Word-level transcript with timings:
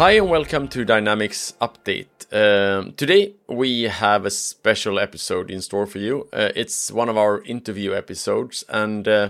Hi 0.00 0.12
and 0.12 0.30
welcome 0.30 0.66
to 0.68 0.86
Dynamics 0.86 1.52
Update. 1.60 2.06
Um, 2.32 2.94
today 2.94 3.34
we 3.46 3.82
have 3.82 4.24
a 4.24 4.30
special 4.30 4.98
episode 4.98 5.50
in 5.50 5.60
store 5.60 5.84
for 5.84 5.98
you. 5.98 6.26
Uh, 6.32 6.48
it's 6.56 6.90
one 6.90 7.10
of 7.10 7.18
our 7.18 7.42
interview 7.42 7.92
episodes, 7.92 8.64
and 8.70 9.06
uh, 9.06 9.28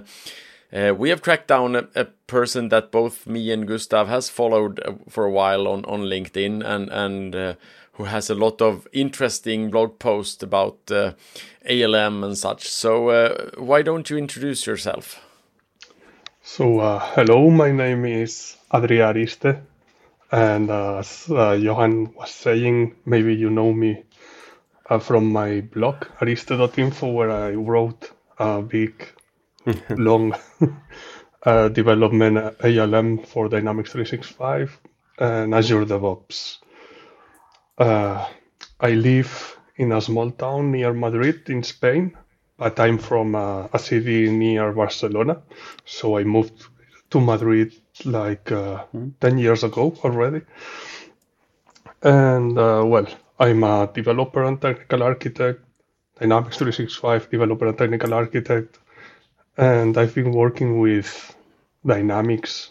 uh, 0.72 0.94
we 0.96 1.08
have 1.08 1.22
tracked 1.22 1.48
down 1.48 1.74
a, 1.74 1.88
a, 1.96 2.04
person 2.28 2.68
that 2.68 2.92
both 2.92 3.26
me 3.26 3.50
and 3.50 3.66
Gustav 3.66 4.06
has 4.06 4.28
followed 4.28 4.78
uh, 4.86 4.92
for 5.08 5.24
a 5.24 5.30
while 5.32 5.66
on, 5.66 5.84
on 5.86 6.02
LinkedIn, 6.02 6.64
and 6.64 6.88
and 6.90 7.34
uh, 7.34 7.54
who 7.94 8.04
has 8.04 8.30
a 8.30 8.36
lot 8.36 8.62
of 8.62 8.86
interesting 8.92 9.72
blog 9.72 9.98
posts 9.98 10.40
about 10.40 10.78
uh, 10.88 11.14
ALM 11.68 12.22
and 12.22 12.38
such. 12.38 12.68
So 12.68 13.50
why 13.58 13.82
don't 13.82 14.08
you 14.08 14.16
introduce 14.16 14.68
yourself? 14.68 15.18
So 16.42 17.00
hello, 17.16 17.50
my 17.50 17.72
name 17.72 18.04
is 18.04 18.56
Adria 18.72 19.08
Ariste. 19.08 19.69
And 20.32 20.70
uh, 20.70 20.98
as 20.98 21.26
uh, 21.28 21.52
Johan 21.52 22.14
was 22.14 22.30
saying, 22.30 22.94
maybe 23.04 23.34
you 23.34 23.50
know 23.50 23.72
me 23.72 24.04
uh, 24.88 24.98
from 24.98 25.32
my 25.32 25.60
blog, 25.60 26.06
ariste.info, 26.20 27.10
where 27.10 27.30
I 27.30 27.52
wrote 27.52 28.12
a 28.38 28.62
big, 28.62 29.06
long 29.90 30.34
uh, 31.42 31.68
development 31.68 32.56
ALM 32.62 33.18
for 33.24 33.48
Dynamics 33.48 33.92
365 33.92 34.78
and 35.18 35.54
Azure 35.54 35.84
DevOps. 35.84 36.58
Uh, 37.76 38.26
I 38.78 38.90
live 38.90 39.58
in 39.76 39.92
a 39.92 40.00
small 40.00 40.30
town 40.30 40.70
near 40.72 40.92
Madrid 40.92 41.48
in 41.50 41.62
Spain, 41.62 42.16
but 42.56 42.78
I'm 42.78 42.98
from 42.98 43.34
a 43.34 43.78
city 43.78 44.30
near 44.30 44.72
Barcelona. 44.72 45.42
So 45.84 46.18
I 46.18 46.24
moved 46.24 46.66
to 47.10 47.20
Madrid 47.20 47.72
like 48.06 48.50
uh, 48.52 48.84
mm. 48.94 49.12
10 49.20 49.38
years 49.38 49.64
ago 49.64 49.96
already. 50.04 50.42
And 52.02 52.58
uh, 52.58 52.84
well, 52.86 53.06
I'm 53.38 53.64
a 53.64 53.90
developer 53.92 54.44
and 54.44 54.60
technical 54.60 55.02
architect, 55.02 55.60
Dynamics 56.18 56.56
365 56.58 57.30
developer 57.30 57.66
and 57.66 57.78
technical 57.78 58.14
architect. 58.14 58.78
And 59.56 59.96
I've 59.98 60.14
been 60.14 60.32
working 60.32 60.78
with 60.80 61.34
Dynamics 61.84 62.70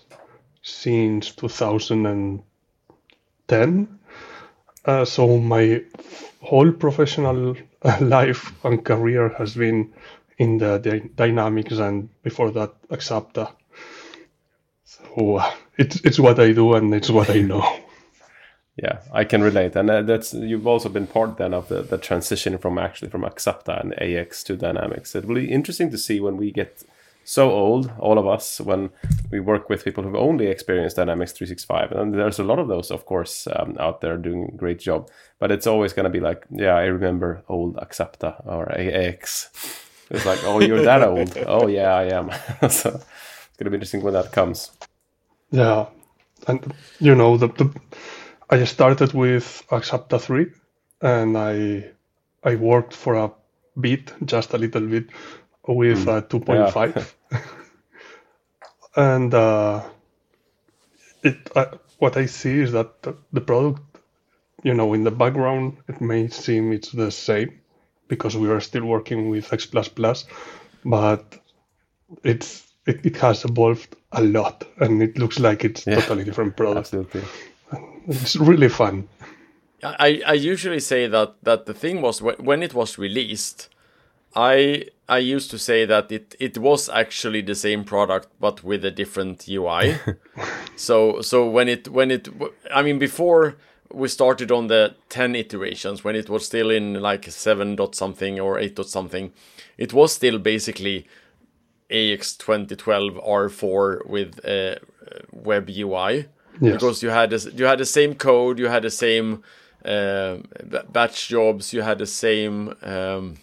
since 0.61 1.31
2010. 1.31 3.99
Uh, 4.85 5.05
so 5.05 5.37
my 5.37 5.83
whole 6.41 6.71
professional 6.71 7.55
life 8.01 8.53
and 8.63 8.83
career 8.83 9.29
has 9.37 9.55
been 9.55 9.93
in 10.37 10.57
the, 10.57 10.77
the 10.79 10.99
Dynamics 11.15 11.77
and 11.79 12.09
before 12.23 12.51
that 12.51 12.73
Axapta 12.89 13.53
so 15.15 15.43
it's 15.77 16.01
it's 16.01 16.19
what 16.19 16.39
I 16.39 16.51
do 16.51 16.73
and 16.73 16.93
it's 16.93 17.09
what 17.09 17.29
I 17.29 17.41
know. 17.41 17.79
yeah, 18.75 18.99
I 19.13 19.23
can 19.23 19.41
relate, 19.41 19.75
and 19.75 19.89
uh, 19.89 20.01
that's 20.01 20.33
you've 20.33 20.67
also 20.67 20.89
been 20.89 21.07
part 21.07 21.37
then 21.37 21.53
of 21.53 21.67
the, 21.67 21.81
the 21.81 21.97
transition 21.97 22.57
from 22.57 22.77
actually 22.77 23.09
from 23.09 23.23
Axapta 23.23 23.79
and 23.81 23.93
AX 24.01 24.43
to 24.43 24.55
Dynamics. 24.55 25.15
It 25.15 25.25
will 25.25 25.35
be 25.35 25.51
interesting 25.51 25.91
to 25.91 25.97
see 25.97 26.19
when 26.19 26.37
we 26.37 26.51
get 26.51 26.83
so 27.29 27.51
old, 27.51 27.91
all 27.99 28.17
of 28.17 28.27
us, 28.27 28.59
when 28.59 28.89
we 29.29 29.39
work 29.39 29.69
with 29.69 29.85
people 29.85 30.03
who've 30.03 30.15
only 30.15 30.47
experienced 30.47 30.95
Dynamics 30.95 31.31
365. 31.31 31.91
And 31.91 32.15
there's 32.15 32.39
a 32.39 32.43
lot 32.43 32.57
of 32.57 32.67
those, 32.67 32.89
of 32.89 33.05
course, 33.05 33.47
um, 33.55 33.77
out 33.79 34.01
there 34.01 34.17
doing 34.17 34.49
a 34.51 34.57
great 34.57 34.79
job. 34.79 35.11
But 35.37 35.51
it's 35.51 35.67
always 35.67 35.93
going 35.93 36.05
to 36.05 36.09
be 36.09 36.19
like, 36.19 36.47
yeah, 36.49 36.73
I 36.73 36.85
remember 36.85 37.43
old 37.47 37.75
Axapta 37.75 38.43
or 38.47 38.71
AX. 38.71 39.51
It's 40.09 40.25
like, 40.25 40.43
oh, 40.43 40.59
you're 40.59 40.81
that 40.81 41.03
old. 41.07 41.37
oh, 41.45 41.67
yeah, 41.67 41.93
I 41.93 42.05
am. 42.05 42.31
so 42.71 42.89
it's 42.89 43.57
going 43.57 43.65
to 43.65 43.69
be 43.69 43.75
interesting 43.75 44.01
when 44.01 44.13
that 44.13 44.31
comes. 44.31 44.71
Yeah, 45.51 45.87
and 46.47 46.73
you 46.99 47.15
know 47.15 47.37
the, 47.37 47.47
the 47.47 47.71
I 48.49 48.63
started 48.65 49.13
with 49.13 49.63
Axapta 49.69 50.19
three, 50.21 50.47
and 51.01 51.37
I 51.37 51.91
I 52.43 52.55
worked 52.55 52.93
for 52.93 53.15
a 53.15 53.31
bit, 53.79 54.13
just 54.25 54.53
a 54.53 54.57
little 54.57 54.85
bit, 54.87 55.07
with 55.67 56.05
mm. 56.05 56.07
uh, 56.07 56.21
two 56.21 56.39
point 56.39 56.71
five, 56.71 57.15
and 58.95 59.33
uh, 59.33 59.83
it 61.23 61.51
uh, 61.55 61.77
what 61.97 62.15
I 62.17 62.27
see 62.27 62.59
is 62.59 62.71
that 62.71 63.01
the, 63.01 63.15
the 63.33 63.41
product, 63.41 63.81
you 64.63 64.73
know, 64.73 64.93
in 64.93 65.03
the 65.03 65.11
background 65.11 65.77
it 65.87 65.99
may 65.99 66.27
seem 66.27 66.71
it's 66.71 66.91
the 66.91 67.11
same 67.11 67.59
because 68.07 68.35
we 68.37 68.49
are 68.49 68.61
still 68.61 68.85
working 68.85 69.29
with 69.29 69.51
X 69.53 69.65
plus 69.65 69.87
plus, 69.87 70.25
but 70.85 71.39
it's 72.23 72.65
it, 72.85 73.05
it 73.05 73.17
has 73.17 73.45
evolved 73.45 73.95
a 74.11 74.23
lot 74.23 74.65
and 74.79 75.01
it 75.01 75.17
looks 75.17 75.39
like 75.39 75.63
it's 75.63 75.85
yeah, 75.85 75.95
totally 75.95 76.23
different 76.23 76.55
product. 76.55 76.93
Absolutely. 76.93 77.23
It's 78.07 78.35
really 78.35 78.69
fun. 78.69 79.07
I, 79.83 80.21
I 80.25 80.33
usually 80.33 80.79
say 80.79 81.07
that, 81.07 81.35
that 81.43 81.65
the 81.65 81.73
thing 81.73 82.01
was 82.01 82.21
when 82.21 82.63
it 82.63 82.73
was 82.73 82.97
released, 82.97 83.69
I 84.35 84.85
I 85.07 85.17
used 85.17 85.49
to 85.51 85.57
say 85.57 85.85
that 85.85 86.11
it, 86.11 86.35
it 86.39 86.57
was 86.57 86.87
actually 86.89 87.41
the 87.41 87.55
same 87.55 87.83
product 87.83 88.27
but 88.39 88.63
with 88.63 88.85
a 88.85 88.91
different 88.91 89.47
UI. 89.49 89.95
so 90.75 91.21
so 91.21 91.49
when 91.49 91.67
it 91.67 91.87
when 91.87 92.11
it 92.11 92.29
I 92.73 92.83
mean 92.83 92.99
before 92.99 93.57
we 93.91 94.07
started 94.07 94.51
on 94.51 94.67
the 94.67 94.95
10 95.09 95.35
iterations 95.35 96.03
when 96.03 96.15
it 96.15 96.29
was 96.29 96.45
still 96.45 96.69
in 96.69 96.93
like 97.01 97.25
7 97.25 97.75
dot 97.75 97.95
something 97.95 98.39
or 98.39 98.59
8 98.59 98.75
dot 98.75 98.87
something 98.87 99.31
it 99.79 99.93
was 99.93 100.13
still 100.13 100.37
basically 100.37 101.07
AX 101.91 102.35
2012 102.35 103.15
R4 103.15 104.05
with 104.05 104.45
uh, 104.45 104.75
web 105.31 105.69
UI 105.69 106.27
yes. 106.61 106.73
because 106.73 107.03
you 107.03 107.09
had 107.09 107.29
this, 107.29 107.47
you 107.53 107.65
had 107.65 107.79
the 107.79 107.85
same 107.85 108.15
code, 108.15 108.59
you 108.59 108.67
had 108.67 108.83
the 108.83 108.89
same 108.89 109.43
uh, 109.85 110.37
batch 110.91 111.27
jobs, 111.27 111.73
you 111.73 111.81
had 111.81 111.97
the 111.99 112.07
same 112.07 112.75
um, 112.81 113.37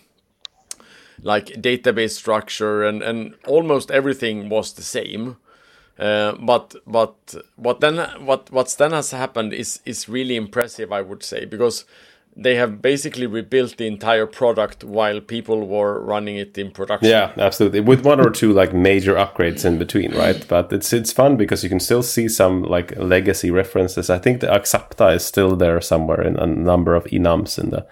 like 1.23 1.47
database 1.47 2.13
structure, 2.13 2.85
and 2.85 3.03
and 3.03 3.35
almost 3.47 3.91
everything 3.91 4.49
was 4.49 4.73
the 4.75 4.83
same. 4.83 5.37
Uh, 5.99 6.33
but 6.33 6.75
but 6.87 7.35
what 7.57 7.81
then 7.81 7.97
what 8.25 8.51
what's 8.51 8.75
then 8.75 8.93
has 8.93 9.11
happened 9.13 9.53
is 9.55 9.81
is 9.87 10.09
really 10.09 10.37
impressive, 10.37 10.93
I 10.93 11.03
would 11.03 11.23
say, 11.23 11.47
because 11.47 11.85
they 12.37 12.55
have 12.57 12.83
basically 12.83 13.27
rebuilt 13.27 13.79
the 13.79 13.87
entire 13.87 14.27
product 14.27 14.85
while 14.85 15.21
people 15.21 15.67
were 15.67 16.01
running 16.03 16.37
it 16.37 16.59
in 16.59 16.71
production. 16.71 17.09
Yeah, 17.09 17.33
absolutely. 17.39 17.81
With 17.81 18.05
one 18.05 18.21
or 18.21 18.31
two 18.31 18.53
like 18.53 18.75
major 18.75 19.15
upgrades 19.15 19.65
in 19.65 19.79
between, 19.79 20.15
right? 20.15 20.47
But 20.47 20.71
it's 20.73 20.93
it's 20.93 21.13
fun 21.13 21.37
because 21.37 21.63
you 21.63 21.71
can 21.71 21.81
still 21.81 22.03
see 22.03 22.29
some 22.29 22.63
like 22.63 22.95
legacy 22.97 23.51
references. 23.51 24.11
I 24.11 24.19
think 24.19 24.41
the 24.41 24.49
Axapta 24.49 25.15
is 25.15 25.25
still 25.25 25.57
there 25.57 25.81
somewhere 25.81 26.23
in 26.23 26.37
a 26.37 26.47
number 26.47 26.95
of 26.95 27.05
enums 27.05 27.59
in 27.59 27.71
the 27.71 27.87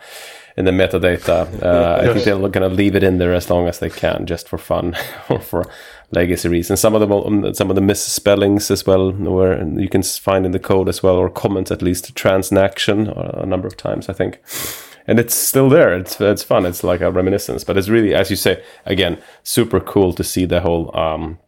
in 0.56 0.64
the 0.64 0.70
metadata. 0.70 1.44
Uh, 1.64 2.00
yes. 2.02 2.10
I 2.10 2.12
think 2.12 2.24
they're 2.24 2.48
going 2.48 2.68
to 2.70 2.76
leave 2.76 2.94
it 2.94 3.02
in 3.02 3.18
there 3.18 3.32
as 3.32 3.48
long 3.48 3.68
as 3.68 3.78
they 3.78 3.88
can, 3.88 4.26
just 4.26 4.48
for 4.48 4.58
fun 4.58 4.96
or 5.28 5.40
for 5.40 5.64
legacy 6.10 6.48
reasons. 6.48 6.80
Some 6.80 6.94
of 6.94 7.00
the 7.00 7.16
um, 7.16 7.54
some 7.54 7.70
of 7.70 7.74
the 7.74 7.80
misspellings 7.80 8.70
as 8.70 8.86
well, 8.86 9.12
where 9.12 9.66
you 9.66 9.88
can 9.88 10.02
find 10.02 10.44
in 10.44 10.52
the 10.52 10.58
code 10.58 10.88
as 10.88 11.02
well, 11.02 11.16
or 11.16 11.30
comments 11.30 11.70
at 11.70 11.82
least 11.82 12.14
transaction 12.14 13.08
uh, 13.08 13.40
a 13.42 13.46
number 13.46 13.66
of 13.66 13.76
times, 13.76 14.08
I 14.08 14.12
think. 14.12 14.40
And 15.06 15.18
it's 15.18 15.34
still 15.34 15.68
there. 15.68 15.94
It's 15.94 16.20
it's 16.20 16.42
fun. 16.42 16.66
It's 16.66 16.84
like 16.84 17.00
a 17.00 17.10
reminiscence, 17.10 17.64
but 17.64 17.76
it's 17.76 17.88
really, 17.88 18.14
as 18.14 18.30
you 18.30 18.36
say, 18.36 18.62
again, 18.84 19.18
super 19.42 19.80
cool 19.80 20.12
to 20.14 20.24
see 20.24 20.44
the 20.44 20.60
whole 20.60 20.94
um, 20.96 21.38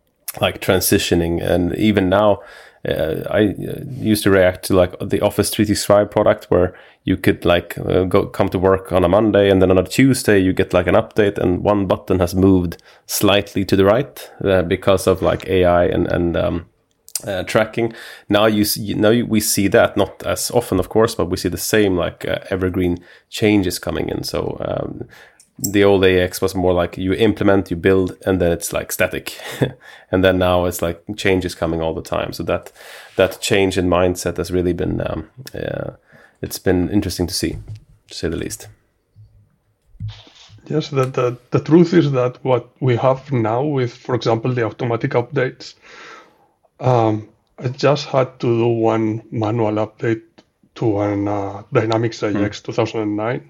like 0.40 0.60
transitioning, 0.60 1.42
and 1.42 1.74
even 1.74 2.08
now 2.08 2.40
uh, 2.86 3.22
I 3.30 3.48
uh, 3.48 3.80
used 3.98 4.22
to 4.24 4.30
react 4.30 4.64
to 4.66 4.74
like 4.74 4.98
the 5.00 5.20
Office 5.20 5.50
365 5.50 6.10
product 6.10 6.44
where 6.50 6.74
you 7.04 7.16
could 7.16 7.44
like 7.44 7.76
uh, 7.78 8.04
go 8.04 8.26
come 8.26 8.48
to 8.50 8.58
work 8.58 8.92
on 8.92 9.04
a 9.04 9.08
Monday 9.08 9.50
and 9.50 9.60
then 9.60 9.70
on 9.70 9.78
a 9.78 9.84
Tuesday 9.84 10.38
you 10.38 10.52
get 10.52 10.72
like 10.72 10.86
an 10.86 10.94
update 10.94 11.38
and 11.38 11.62
one 11.62 11.86
button 11.86 12.20
has 12.20 12.34
moved 12.34 12.82
slightly 13.06 13.64
to 13.64 13.76
the 13.76 13.84
right 13.84 14.30
uh, 14.44 14.62
because 14.62 15.06
of 15.06 15.22
like 15.22 15.46
AI 15.48 15.84
and 15.86 16.06
and 16.08 16.36
um, 16.36 16.66
uh, 17.24 17.42
tracking. 17.44 17.92
Now 18.28 18.46
you 18.46 18.64
see, 18.64 18.94
now 18.94 19.10
we 19.10 19.40
see 19.40 19.68
that 19.68 19.96
not 19.96 20.22
as 20.24 20.50
often, 20.50 20.78
of 20.78 20.88
course, 20.88 21.14
but 21.14 21.30
we 21.30 21.36
see 21.36 21.48
the 21.48 21.58
same 21.58 21.96
like 21.96 22.26
uh, 22.26 22.38
evergreen 22.50 22.98
changes 23.30 23.78
coming 23.78 24.08
in. 24.08 24.22
So 24.22 24.56
um, 24.60 25.08
the 25.58 25.84
old 25.84 26.04
AX 26.04 26.42
was 26.42 26.54
more 26.54 26.72
like 26.72 26.98
you 26.98 27.14
implement, 27.14 27.70
you 27.70 27.76
build, 27.76 28.16
and 28.26 28.40
then 28.40 28.52
it's 28.52 28.72
like 28.72 28.92
static. 28.92 29.38
and 30.10 30.22
then 30.22 30.38
now 30.38 30.66
it's 30.66 30.82
like 30.82 31.02
changes 31.16 31.54
coming 31.54 31.80
all 31.80 31.94
the 31.94 32.02
time. 32.02 32.32
So 32.32 32.42
that 32.44 32.72
that 33.16 33.40
change 33.40 33.78
in 33.78 33.88
mindset 33.88 34.36
has 34.36 34.50
really 34.50 34.74
been 34.74 35.00
um, 35.00 35.30
uh, 35.54 35.92
it's 36.42 36.58
been 36.58 36.90
interesting 36.90 37.26
to 37.26 37.34
see, 37.34 37.56
to 38.08 38.14
say 38.14 38.28
the 38.28 38.36
least. 38.36 38.68
Yes, 40.66 40.90
the, 40.90 41.04
the, 41.04 41.38
the 41.52 41.60
truth 41.60 41.94
is 41.94 42.10
that 42.12 42.44
what 42.44 42.68
we 42.80 42.96
have 42.96 43.30
now 43.30 43.62
with, 43.62 43.92
for 43.92 44.16
example, 44.16 44.52
the 44.52 44.64
automatic 44.64 45.12
updates, 45.12 45.74
um, 46.80 47.28
I 47.58 47.68
just 47.68 48.06
had 48.06 48.40
to 48.40 48.46
do 48.46 48.66
one 48.66 49.22
manual 49.30 49.74
update 49.74 50.22
to 50.74 51.00
an 51.00 51.28
uh, 51.28 51.62
Dynamics 51.72 52.22
AX 52.22 52.60
mm. 52.60 52.64
2009 52.64 53.48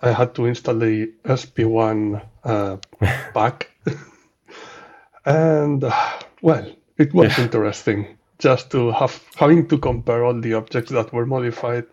I 0.00 0.12
had 0.12 0.34
to 0.34 0.46
install 0.46 0.78
the 0.78 1.12
SP1 1.24 2.22
uh, 2.44 2.76
pack. 3.34 3.70
and, 5.24 5.84
uh, 5.84 6.18
well, 6.42 6.70
it 6.98 7.14
was 7.14 7.36
yeah. 7.36 7.44
interesting. 7.44 8.16
just 8.38 8.70
to 8.70 8.90
have 8.90 9.22
having 9.36 9.66
to 9.68 9.78
compare 9.78 10.24
all 10.24 10.38
the 10.40 10.54
objects 10.54 10.90
that 10.90 11.12
were 11.12 11.26
modified 11.26 11.86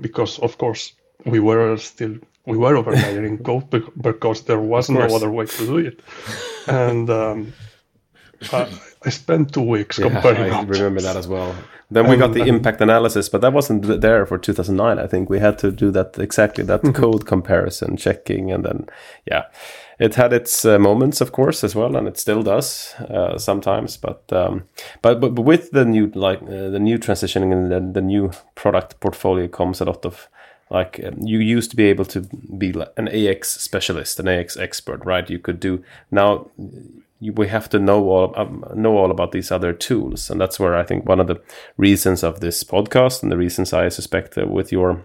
because 0.00 0.38
of 0.38 0.56
course 0.58 0.92
we 1.24 1.40
were 1.40 1.76
still 1.76 2.16
we 2.46 2.56
were 2.56 2.76
overlayering 2.76 3.38
code 3.44 3.68
because 4.00 4.42
there 4.44 4.60
was 4.60 4.88
no 4.88 5.00
other 5.00 5.30
way 5.30 5.46
to 5.46 5.66
do 5.66 5.78
it 5.78 6.00
and 6.66 7.10
um, 7.10 7.52
I, 8.52 8.68
I, 9.04 9.10
spent 9.10 9.54
two 9.54 9.62
weeks 9.62 9.98
yeah, 9.98 10.08
comparing 10.08 10.52
i 10.52 10.62
remember 10.62 11.00
that 11.00 11.16
as 11.16 11.28
well 11.28 11.54
then 11.90 12.08
we 12.08 12.16
got 12.16 12.34
the 12.34 12.44
impact 12.44 12.80
analysis 12.80 13.28
but 13.28 13.40
that 13.40 13.52
wasn't 13.52 14.00
there 14.00 14.24
for 14.26 14.38
2009 14.38 14.98
i 14.98 15.06
think 15.06 15.28
we 15.28 15.38
had 15.38 15.58
to 15.58 15.70
do 15.70 15.90
that 15.90 16.18
exactly 16.18 16.64
that 16.64 16.82
code 16.94 17.26
comparison 17.26 17.96
checking 17.96 18.52
and 18.52 18.64
then 18.64 18.86
yeah 19.26 19.44
it 20.00 20.14
had 20.14 20.32
its 20.32 20.64
uh, 20.64 20.78
moments, 20.78 21.20
of 21.20 21.30
course, 21.30 21.62
as 21.62 21.74
well, 21.74 21.94
and 21.94 22.08
it 22.08 22.18
still 22.18 22.42
does 22.42 22.94
uh, 23.00 23.36
sometimes. 23.36 23.98
But, 23.98 24.22
um, 24.32 24.64
but 25.02 25.20
but 25.20 25.34
with 25.38 25.72
the 25.72 25.84
new 25.84 26.06
like 26.14 26.42
uh, 26.42 26.70
the 26.70 26.78
new 26.80 26.98
transitioning 26.98 27.52
and 27.52 27.70
the, 27.70 28.00
the, 28.00 28.00
new 28.00 28.30
product 28.54 28.98
portfolio 29.00 29.46
comes 29.46 29.78
a 29.80 29.84
lot 29.84 30.06
of 30.06 30.28
like 30.70 31.00
um, 31.04 31.18
you 31.20 31.38
used 31.38 31.70
to 31.72 31.76
be 31.76 31.84
able 31.84 32.06
to 32.06 32.22
be 32.56 32.72
an 32.96 33.08
AX 33.08 33.50
specialist, 33.50 34.18
an 34.18 34.26
AX 34.26 34.56
expert, 34.56 35.04
right? 35.04 35.28
You 35.28 35.38
could 35.38 35.60
do 35.60 35.84
now. 36.10 36.48
We 37.20 37.48
have 37.48 37.68
to 37.70 37.78
know 37.78 38.08
all 38.08 38.32
um, 38.36 38.64
know 38.74 38.96
all 38.96 39.10
about 39.10 39.32
these 39.32 39.50
other 39.50 39.72
tools, 39.72 40.30
and 40.30 40.40
that's 40.40 40.58
where 40.58 40.74
I 40.74 40.84
think 40.84 41.06
one 41.06 41.20
of 41.20 41.26
the 41.26 41.40
reasons 41.76 42.22
of 42.22 42.40
this 42.40 42.64
podcast 42.64 43.22
and 43.22 43.30
the 43.30 43.36
reasons 43.36 43.72
I 43.72 43.88
suspect 43.90 44.36
with 44.36 44.72
your 44.72 45.04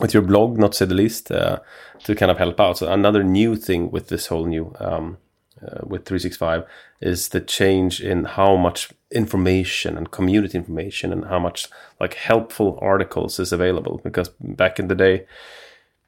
with 0.00 0.14
your 0.14 0.22
blog, 0.22 0.58
not 0.58 0.74
say 0.74 0.86
the 0.86 0.94
least, 0.94 1.30
uh, 1.30 1.58
to 2.04 2.14
kind 2.14 2.30
of 2.30 2.38
help 2.38 2.58
out. 2.58 2.78
So 2.78 2.90
another 2.90 3.22
new 3.22 3.56
thing 3.56 3.90
with 3.90 4.08
this 4.08 4.28
whole 4.28 4.46
new 4.46 4.74
um, 4.80 5.18
uh, 5.62 5.80
with 5.82 6.06
365 6.06 6.64
is 7.02 7.28
the 7.28 7.40
change 7.40 8.00
in 8.00 8.24
how 8.24 8.56
much 8.56 8.90
information 9.10 9.98
and 9.98 10.10
community 10.10 10.56
information 10.56 11.12
and 11.12 11.26
how 11.26 11.38
much 11.38 11.68
like 12.00 12.14
helpful 12.14 12.78
articles 12.80 13.38
is 13.38 13.52
available. 13.52 14.00
Because 14.02 14.30
back 14.40 14.78
in 14.78 14.88
the 14.88 14.94
day, 14.94 15.26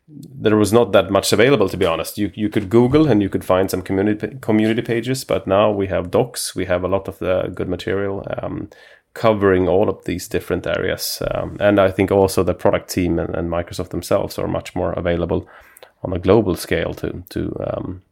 there 0.09 0.57
was 0.57 0.73
not 0.73 0.93
that 0.93 1.11
much 1.11 1.33
available 1.33 1.69
to 1.69 1.77
be 1.77 1.87
honest. 1.87 2.19
You 2.19 2.31
you 2.35 2.49
could 2.49 2.69
Google 2.69 3.09
and 3.09 3.23
you 3.23 3.29
could 3.29 3.45
find 3.45 3.71
some 3.71 3.83
community 3.83 4.39
community 4.41 4.83
pages, 4.83 5.25
but 5.25 5.47
now 5.47 5.71
we 5.71 5.87
have 5.89 6.11
docs. 6.11 6.55
We 6.55 6.67
have 6.67 6.85
a 6.85 6.89
lot 6.89 7.09
of 7.09 7.19
the 7.19 7.53
good 7.55 7.69
material. 7.69 8.25
Um, 8.43 8.69
covering 9.15 9.69
all 9.69 9.91
of 9.91 10.05
these 10.05 10.27
different 10.27 10.67
areas. 10.67 11.23
Um, 11.33 11.59
and 11.61 11.79
I 11.79 11.91
think 11.91 12.11
also 12.11 12.43
the 12.43 12.55
product 12.55 12.89
team 12.89 13.19
and, 13.19 13.35
and, 13.35 13.51
Microsoft 13.51 13.91
themselves 13.91 14.39
are 14.39 14.49
much 14.49 14.75
more 14.75 14.95
available 14.95 15.47
on 16.03 16.15
a 16.15 16.19
global 16.19 16.55
scale 16.57 16.95
to 16.95 17.23
to 17.29 17.55
um, 17.61 18.03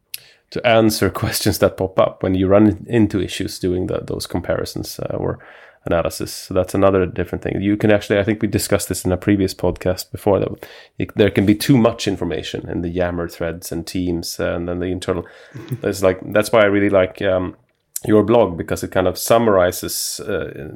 to 0.51 0.65
answer 0.67 1.09
questions 1.23 1.59
that 1.59 1.77
pop 1.77 1.99
up 1.99 2.23
when 2.23 2.35
you 2.35 2.47
run 2.47 2.85
into 2.87 3.19
issues 3.19 3.59
doing 3.59 3.87
the, 3.87 3.99
those 3.99 4.27
comparisons 4.27 4.99
uh, 4.99 5.15
or 5.17 5.39
analysis. 5.85 6.31
So 6.31 6.53
that's 6.53 6.73
another 6.73 7.05
different 7.05 7.43
thing. 7.43 7.61
You 7.61 7.75
can 7.75 7.91
actually, 7.91 8.19
I 8.19 8.23
think 8.23 8.41
we 8.41 8.47
discussed 8.47 8.89
this 8.89 9.03
in 9.03 9.11
a 9.11 9.17
previous 9.17 9.53
podcast 9.53 10.11
before 10.11 10.39
that 10.39 10.67
it, 10.99 11.15
there 11.15 11.31
can 11.31 11.45
be 11.45 11.55
too 11.55 11.77
much 11.77 12.07
information 12.07 12.69
in 12.69 12.81
the 12.81 12.89
Yammer 12.89 13.27
threads 13.27 13.71
and 13.71 13.85
teams 13.85 14.39
and 14.39 14.67
then 14.67 14.79
the 14.79 14.87
internal. 14.87 15.25
There's 15.81 16.03
like 16.03 16.19
that's 16.31 16.51
why 16.51 16.61
I 16.61 16.65
really 16.65 16.89
like. 16.89 17.21
Um, 17.21 17.55
your 18.03 18.23
blog 18.23 18.57
because 18.57 18.83
it 18.83 18.91
kind 18.91 19.07
of 19.07 19.15
summarizes 19.15 20.19
uh, 20.21 20.71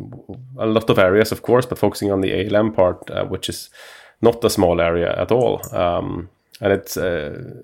a 0.59 0.67
lot 0.67 0.87
of 0.91 0.99
areas, 0.99 1.31
of 1.31 1.41
course, 1.41 1.65
but 1.65 1.79
focusing 1.79 2.11
on 2.11 2.21
the 2.21 2.31
ALM 2.31 2.71
part, 2.71 3.09
uh, 3.09 3.25
which 3.25 3.49
is 3.49 3.71
not 4.21 4.43
a 4.43 4.49
small 4.49 4.79
area 4.79 5.11
at 5.19 5.31
all. 5.31 5.59
Um, 5.75 6.29
and 6.61 6.71
it's 6.71 6.97
uh, 6.97 7.61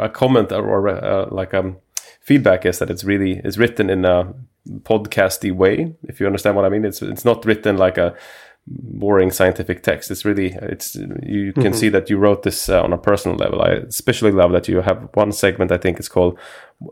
a 0.00 0.08
comment 0.08 0.50
or 0.50 0.88
uh, 0.88 1.28
like 1.30 1.52
a 1.52 1.60
um, 1.60 1.76
feedback 2.20 2.64
is 2.64 2.78
that 2.78 2.90
it's 2.90 3.04
really 3.04 3.40
is 3.44 3.58
written 3.58 3.90
in 3.90 4.04
a 4.04 4.32
podcasty 4.68 5.52
way. 5.52 5.94
If 6.04 6.20
you 6.20 6.26
understand 6.26 6.56
what 6.56 6.64
I 6.64 6.68
mean, 6.68 6.84
it's 6.84 7.02
it's 7.02 7.24
not 7.24 7.44
written 7.44 7.76
like 7.76 7.98
a 7.98 8.14
boring 8.66 9.32
scientific 9.32 9.82
text. 9.82 10.10
It's 10.10 10.24
really 10.24 10.52
it's 10.52 10.94
you 10.94 11.52
can 11.52 11.64
mm-hmm. 11.64 11.72
see 11.72 11.88
that 11.88 12.08
you 12.08 12.16
wrote 12.16 12.44
this 12.44 12.68
uh, 12.68 12.82
on 12.82 12.92
a 12.92 12.98
personal 12.98 13.36
level. 13.36 13.60
I 13.60 13.72
especially 13.72 14.30
love 14.30 14.52
that 14.52 14.68
you 14.68 14.80
have 14.80 15.08
one 15.14 15.32
segment. 15.32 15.72
I 15.72 15.78
think 15.78 15.98
it's 15.98 16.08
called 16.08 16.38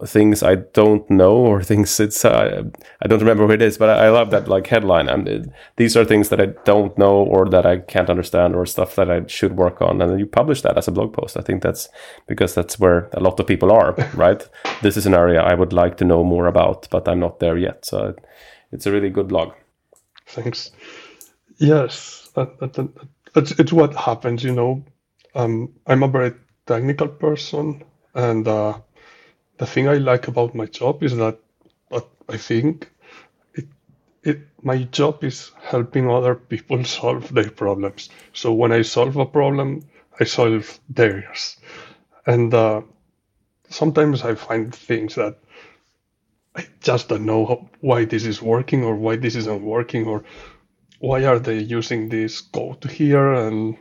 things 0.05 0.43
I 0.43 0.57
don't 0.57 1.09
know 1.11 1.37
or 1.37 1.63
things 1.71 2.01
it's 2.01 2.25
uh, 2.25 2.65
I 3.03 3.07
don't 3.07 3.21
remember 3.21 3.47
what 3.47 3.55
it 3.55 3.63
is, 3.63 3.79
but 3.79 3.89
I, 3.89 4.07
I 4.07 4.09
love 4.11 4.31
that 4.33 4.49
like 4.49 4.67
headline. 4.67 5.09
And 5.09 5.29
it, 5.29 5.49
these 5.77 5.97
are 5.97 6.05
things 6.05 6.29
that 6.31 6.41
I 6.41 6.47
don't 6.65 6.97
know 6.99 7.23
or 7.23 7.49
that 7.49 7.65
I 7.65 7.79
can't 7.79 8.11
understand 8.11 8.57
or 8.57 8.67
stuff 8.67 8.97
that 8.97 9.11
I 9.11 9.27
should 9.29 9.57
work 9.57 9.81
on. 9.81 10.03
And 10.03 10.11
then 10.11 10.19
you 10.19 10.27
publish 10.27 10.63
that 10.63 10.77
as 10.77 10.89
a 10.89 10.93
blog 10.93 11.13
post. 11.13 11.37
I 11.37 11.43
think 11.43 11.63
that's 11.63 11.89
because 12.27 12.53
that's 12.55 12.81
where 12.81 13.09
a 13.13 13.21
lot 13.21 13.39
of 13.39 13.47
people 13.47 13.73
are. 13.73 13.95
Right. 14.15 14.47
this 14.83 14.97
is 14.97 15.07
an 15.07 15.15
area 15.15 15.41
I 15.41 15.55
would 15.55 15.73
like 15.73 15.97
to 15.99 16.05
know 16.05 16.25
more 16.25 16.47
about, 16.47 16.89
but 16.91 17.09
I'm 17.09 17.21
not 17.21 17.39
there 17.39 17.57
yet. 17.57 17.87
So 17.87 18.15
it's 18.73 18.87
a 18.87 18.93
really 18.93 19.09
good 19.09 19.29
blog. 19.29 19.53
Thanks. 20.27 20.73
Yes, 21.61 22.29
that, 22.35 22.59
that, 22.59 22.73
that, 22.75 22.89
it's, 23.37 23.53
it's 23.53 23.73
what 23.73 23.95
happens, 23.95 24.43
you 24.43 24.53
know. 24.53 24.85
Um, 25.35 25.75
I'm 25.87 26.03
a 26.03 26.09
very 26.09 26.35
technical 26.67 27.09
person, 27.09 27.85
and 28.15 28.49
uh, 28.49 28.81
the 29.59 29.67
thing 29.67 29.89
I 29.89 29.95
like 29.95 30.29
about 30.29 30.55
my 30.55 30.67
job 30.67 31.03
is 31.05 31.17
that, 31.17 31.39
but 31.91 32.09
I 32.29 32.37
think 32.39 32.91
it, 33.55 33.67
it, 34.25 34.41
my 34.63 34.85
job 34.85 35.25
is 35.25 35.53
helping 35.63 36.11
other 36.11 36.35
people 36.37 36.85
solve 36.87 37.33
their 37.35 37.51
problems. 37.51 38.11
So 38.35 38.53
when 38.55 38.73
I 38.73 38.83
solve 38.83 39.17
a 39.17 39.27
problem, 39.27 39.83
I 40.21 40.25
solve 40.25 40.81
theirs, 40.91 41.59
and 42.27 42.55
uh, 42.55 42.83
sometimes 43.71 44.23
I 44.25 44.35
find 44.37 44.75
things 44.75 45.17
that 45.17 45.39
I 46.55 46.67
just 46.81 47.09
don't 47.09 47.27
know 47.27 47.45
how, 47.47 47.71
why 47.81 48.05
this 48.05 48.25
is 48.25 48.41
working 48.43 48.85
or 48.85 48.95
why 48.95 49.17
this 49.17 49.35
isn't 49.37 49.63
working 49.63 50.07
or 50.07 50.23
why 51.01 51.25
are 51.25 51.39
they 51.39 51.59
using 51.59 52.09
this 52.09 52.41
code 52.41 52.85
here 52.85 53.33
and 53.33 53.77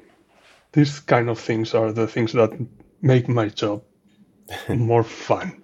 these 0.71 0.99
kind 0.99 1.29
of 1.29 1.37
things 1.37 1.73
are 1.73 1.91
the 1.91 2.07
things 2.07 2.33
that 2.33 2.51
make 3.01 3.27
my 3.27 3.49
job 3.49 3.83
more 4.69 5.03
fun 5.03 5.61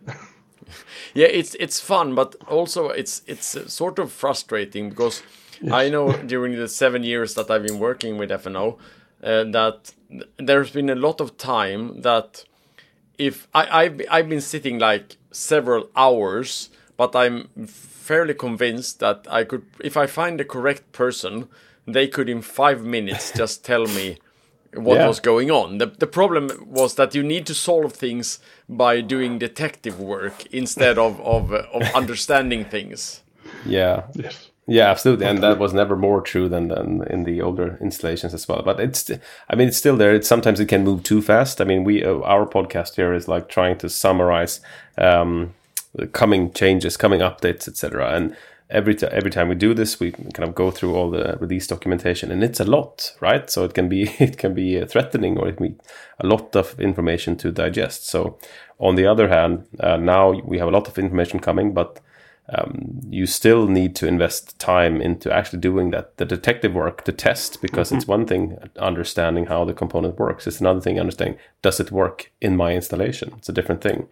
yeah 1.13 1.28
it's 1.28 1.56
it's 1.56 1.80
fun 1.80 2.13
but 2.13 2.36
also 2.48 2.90
it's 2.90 3.22
it's 3.25 3.74
sort 3.74 4.00
of 4.00 4.12
frustrating 4.12 4.90
because 4.90 5.24
yes. 5.62 5.74
i 5.74 5.90
know 5.90 6.12
during 6.28 6.56
the 6.56 6.68
seven 6.68 7.04
years 7.04 7.34
that 7.34 7.50
i've 7.50 7.63
been 7.63 7.80
working 7.80 8.18
with 8.18 8.30
fno 8.30 8.78
uh, 9.24 9.44
that 9.46 9.92
there's 10.38 10.72
been 10.72 10.90
a 10.90 10.96
lot 10.96 11.19
of 11.19 11.36
time 11.38 12.01
that 12.01 12.44
if 13.18 13.48
I, 13.56 13.84
I've, 13.84 14.01
I've 14.12 14.29
been 14.29 14.41
sitting 14.41 14.77
like 14.77 15.15
several 15.32 15.89
hours 15.96 16.70
but 16.98 17.15
i'm 17.15 17.48
fairly 18.05 18.35
convinced 18.35 19.00
that 19.00 19.25
I 19.29 19.43
could, 19.43 19.65
if 19.83 19.97
I 19.97 20.05
find 20.05 20.39
the 20.39 20.45
correct 20.45 20.91
person, 20.91 21.47
they 21.88 22.07
could 22.07 22.29
in 22.29 22.41
five 22.41 22.83
minutes 22.83 23.31
just 23.35 23.65
tell 23.65 23.85
me 23.88 24.17
what 24.74 24.97
yeah. 24.97 25.07
was 25.07 25.19
going 25.19 25.50
on. 25.50 25.79
The, 25.79 25.88
the 25.88 26.07
problem 26.07 26.51
was 26.65 26.95
that 26.95 27.15
you 27.15 27.24
need 27.24 27.45
to 27.47 27.53
solve 27.53 27.93
things 27.93 28.39
by 28.69 29.01
doing 29.01 29.39
detective 29.39 30.00
work 30.00 30.45
instead 30.53 30.97
of, 30.97 31.19
of, 31.21 31.51
of 31.51 31.81
understanding 31.95 32.65
things. 32.65 33.21
Yeah. 33.65 34.03
Yes. 34.13 34.51
Yeah, 34.67 34.89
absolutely, 34.89 35.27
and 35.27 35.43
that 35.43 35.59
was 35.59 35.75
never 35.75 35.95
more 35.95 36.21
true 36.21 36.50
than, 36.50 36.69
than 36.69 37.03
in 37.07 37.24
the 37.24 37.39
older 37.39 37.77
installations 37.81 38.33
as 38.33 38.47
well. 38.47 38.63
But 38.63 38.79
it's, 38.79 39.12
I 39.47 39.55
mean, 39.55 39.67
it's 39.67 39.77
still 39.77 39.95
there. 39.95 40.15
It's 40.15 40.27
sometimes 40.27 40.59
it 40.59 40.65
can 40.65 40.83
move 40.83 41.03
too 41.03 41.21
fast. 41.21 41.62
I 41.62 41.65
mean, 41.65 41.83
we 41.83 42.03
uh, 42.03 42.21
our 42.21 42.47
podcast 42.47 42.95
here 42.95 43.13
is 43.13 43.27
like 43.27 43.47
trying 43.47 43.77
to 43.77 43.89
summarize 43.89 44.62
um, 44.97 45.53
coming 46.12 46.52
changes, 46.54 46.98
coming 46.98 47.22
updates, 47.22 47.68
etc. 47.68 48.16
And 48.16 48.36
every 48.70 48.96
t- 48.96 49.08
every 49.08 49.32
time 49.32 49.50
we 49.50 49.56
do 49.56 49.74
this, 49.74 50.00
we 50.00 50.12
kind 50.12 50.44
of 50.44 50.56
go 50.56 50.72
through 50.72 50.96
all 50.96 51.10
the 51.10 51.38
release 51.40 51.68
documentation, 51.68 52.32
and 52.32 52.44
it's 52.44 52.60
a 52.60 52.66
lot, 52.66 53.14
right? 53.20 53.50
So 53.50 53.64
it 53.64 53.74
can 53.74 53.90
be 53.90 54.04
it 54.20 54.38
can 54.38 54.54
be 54.54 54.80
uh, 54.80 54.86
threatening, 54.86 55.38
or 55.38 55.48
it 55.48 55.58
can 55.58 55.68
be 55.70 55.75
a 56.20 56.28
lot 56.28 56.56
of 56.56 56.80
information 56.80 57.36
to 57.38 57.52
digest. 57.52 58.08
So 58.08 58.38
on 58.80 58.96
the 58.96 59.06
other 59.06 59.30
hand, 59.30 59.66
uh, 59.80 59.98
now 59.98 60.32
we 60.32 60.58
have 60.60 60.68
a 60.68 60.72
lot 60.72 60.88
of 60.88 60.98
information 60.98 61.40
coming, 61.40 61.74
but 61.74 62.00
um, 62.50 63.02
you 63.10 63.25
still 63.25 63.68
need 63.68 63.96
to 63.96 64.08
invest 64.08 64.60
time 64.60 65.02
into 65.02 65.34
actually 65.34 65.60
doing 65.60 65.92
that 65.92 66.18
the 66.18 66.25
detective 66.25 66.74
work 66.74 67.06
the 67.06 67.12
test 67.12 67.62
because 67.62 67.88
mm-hmm. 67.88 67.98
it's 67.98 68.08
one 68.08 68.28
thing 68.28 68.58
understanding 68.78 69.48
how 69.48 69.66
the 69.66 69.74
component 69.74 70.20
works 70.20 70.46
it's 70.46 70.62
another 70.62 70.80
thing 70.80 71.00
understanding 71.00 71.40
does 71.64 71.80
it 71.80 71.92
work 71.92 72.32
in 72.42 72.56
my 72.56 72.74
installation 72.74 73.34
it's 73.38 73.50
a 73.50 73.54
different 73.54 73.82
thing 73.82 74.08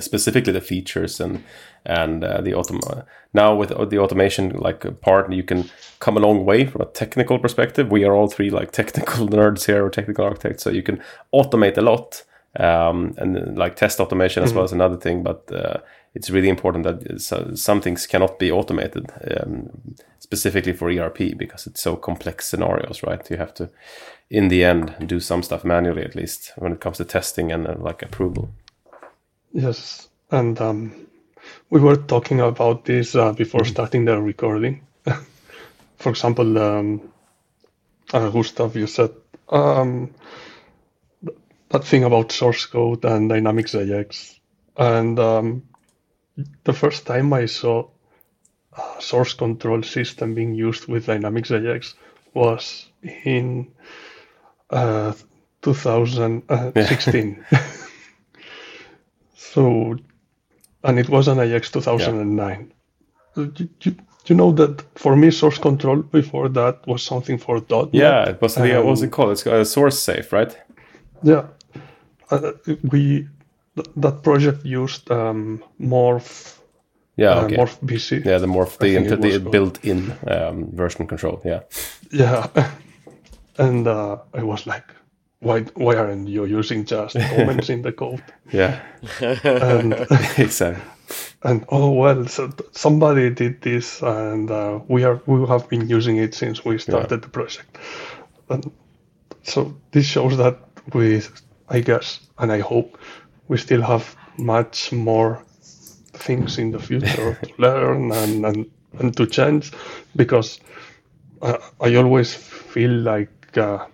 specifically 0.00 0.52
the 0.52 0.60
features 0.60 1.20
and 1.20 1.42
and 1.84 2.22
uh, 2.22 2.40
the 2.40 2.52
autom- 2.52 3.04
now 3.32 3.54
with 3.54 3.70
the 3.90 3.98
automation 3.98 4.50
like 4.50 5.00
part 5.00 5.32
you 5.32 5.42
can 5.42 5.70
come 6.00 6.16
a 6.16 6.20
long 6.20 6.44
way 6.44 6.66
from 6.66 6.82
a 6.82 6.86
technical 6.86 7.38
perspective. 7.38 7.90
We 7.90 8.04
are 8.04 8.14
all 8.14 8.28
three 8.28 8.50
like 8.50 8.72
technical 8.72 9.26
nerds 9.36 9.66
here 9.66 9.84
or 9.84 9.90
technical 9.90 10.24
architects 10.24 10.62
so 10.62 10.70
you 10.70 10.82
can 10.82 11.02
automate 11.32 11.78
a 11.78 11.82
lot 11.82 12.24
um, 12.56 13.14
and 13.18 13.56
like 13.56 13.76
test 13.76 14.00
automation 14.00 14.42
as 14.42 14.50
mm-hmm. 14.50 14.56
well 14.56 14.64
as 14.64 14.72
another 14.72 14.96
thing 14.96 15.22
but 15.22 15.50
uh, 15.52 15.78
it's 16.14 16.30
really 16.30 16.48
important 16.48 16.84
that 16.84 17.56
some 17.56 17.80
things 17.80 18.06
cannot 18.06 18.38
be 18.38 18.50
automated 18.50 19.10
um, 19.40 19.70
specifically 20.18 20.72
for 20.72 20.90
erp 20.90 21.18
because 21.36 21.66
it's 21.66 21.80
so 21.80 21.96
complex 21.96 22.46
scenarios 22.46 23.02
right? 23.02 23.30
You 23.30 23.36
have 23.36 23.54
to 23.54 23.70
in 24.30 24.48
the 24.48 24.64
end 24.64 24.94
do 25.06 25.20
some 25.20 25.42
stuff 25.42 25.64
manually 25.64 26.02
at 26.02 26.14
least 26.14 26.52
when 26.56 26.72
it 26.72 26.80
comes 26.80 26.98
to 26.98 27.04
testing 27.04 27.52
and 27.52 27.66
uh, 27.66 27.74
like 27.78 28.02
approval 28.02 28.50
Yes, 29.52 30.08
and 30.30 30.60
um, 30.60 31.06
we 31.70 31.80
were 31.80 31.96
talking 31.96 32.40
about 32.40 32.84
this 32.84 33.14
uh, 33.14 33.32
before 33.32 33.60
mm-hmm. 33.60 33.72
starting 33.72 34.04
the 34.04 34.20
recording. 34.20 34.86
for 35.96 36.10
example, 36.10 36.58
um, 36.58 37.12
uh, 38.12 38.28
Gustav, 38.30 38.76
you 38.76 38.86
said 38.86 39.10
um, 39.48 40.14
that 41.70 41.84
thing 41.84 42.04
about 42.04 42.32
source 42.32 42.66
code 42.66 43.04
and 43.04 43.28
Dynamics 43.28 43.74
AX, 43.74 44.38
and 44.76 45.18
um, 45.18 45.62
the 46.64 46.72
first 46.72 47.06
time 47.06 47.32
I 47.32 47.46
saw 47.46 47.88
a 48.72 49.00
source 49.00 49.34
control 49.34 49.82
system 49.82 50.34
being 50.34 50.54
used 50.54 50.86
with 50.86 51.06
Dynamics 51.06 51.50
AX 51.50 51.94
was 52.34 52.86
in 53.24 53.72
uh, 54.70 55.14
2016. 55.62 57.44
so, 59.38 59.96
and 60.82 60.98
it 60.98 61.08
was 61.08 61.28
an 61.28 61.38
AX 61.38 61.70
2009. 61.70 62.72
Yeah. 63.36 63.44
You, 63.44 63.68
you, 63.82 63.96
you, 64.26 64.34
know 64.34 64.50
that 64.50 64.82
for 64.98 65.14
me, 65.14 65.30
source 65.30 65.58
control 65.58 66.02
before 66.02 66.48
that 66.48 66.84
was 66.88 67.04
something 67.04 67.38
for 67.38 67.60
.NET. 67.70 67.94
Yeah, 67.94 68.28
it 68.30 68.42
was 68.42 68.56
the, 68.56 68.74
what 68.74 68.86
was 68.86 69.02
it 69.02 69.12
called? 69.12 69.30
It's 69.30 69.46
a 69.46 69.64
source 69.64 69.96
safe, 69.96 70.32
right? 70.32 70.58
Yeah, 71.22 71.46
uh, 72.32 72.52
we 72.90 73.28
th- 73.76 73.88
that 73.96 74.22
project 74.24 74.64
used 74.64 75.08
um, 75.10 75.62
Morph. 75.80 76.58
Yeah, 77.16 77.34
uh, 77.34 77.44
okay. 77.44 77.56
Morph 77.56 77.78
BC. 77.80 78.24
Yeah, 78.24 78.38
the 78.38 78.48
Morph, 78.48 78.76
the, 78.78 78.96
into 78.96 79.16
the 79.16 79.38
built-in 79.38 80.14
um, 80.26 80.68
version 80.72 81.06
control. 81.06 81.40
Yeah. 81.44 81.60
Yeah, 82.10 82.48
and 83.58 83.86
uh, 83.86 84.18
I 84.34 84.42
was 84.42 84.66
like, 84.66 84.92
why 85.40 85.60
why 85.74 85.96
aren't 85.96 86.28
you 86.28 86.44
using 86.44 86.84
just 86.84 87.14
comments 87.36 87.70
in 87.70 87.82
the 87.82 87.92
code? 87.92 88.22
Yeah. 88.52 88.80
And 89.20 89.92
exactly. 90.38 90.82
And 91.42 91.64
oh 91.68 91.92
well, 91.92 92.26
so 92.26 92.50
somebody 92.72 93.30
did 93.30 93.62
this, 93.62 94.02
and 94.02 94.50
uh, 94.50 94.80
we 94.88 95.04
are 95.04 95.20
we 95.26 95.46
have 95.46 95.68
been 95.68 95.88
using 95.88 96.16
it 96.16 96.34
since 96.34 96.64
we 96.64 96.78
started 96.78 97.10
yeah. 97.10 97.16
the 97.20 97.28
project. 97.28 97.78
And 98.50 98.70
so 99.42 99.76
this 99.92 100.06
shows 100.06 100.36
that 100.36 100.58
we, 100.92 101.22
I 101.68 101.80
guess, 101.80 102.20
and 102.38 102.50
I 102.50 102.60
hope, 102.60 102.98
we 103.48 103.56
still 103.56 103.82
have 103.82 104.16
much 104.36 104.92
more 104.92 105.44
things 106.12 106.58
in 106.58 106.70
the 106.72 106.78
future 106.78 107.38
to 107.42 107.52
learn 107.58 108.12
and, 108.12 108.44
and, 108.44 108.70
and 108.98 109.16
to 109.16 109.26
change, 109.26 109.72
because 110.16 110.60
I, 111.42 111.58
I 111.80 111.94
always 111.96 112.34
feel 112.34 112.90
like 112.90 113.56
uh, 113.56 113.86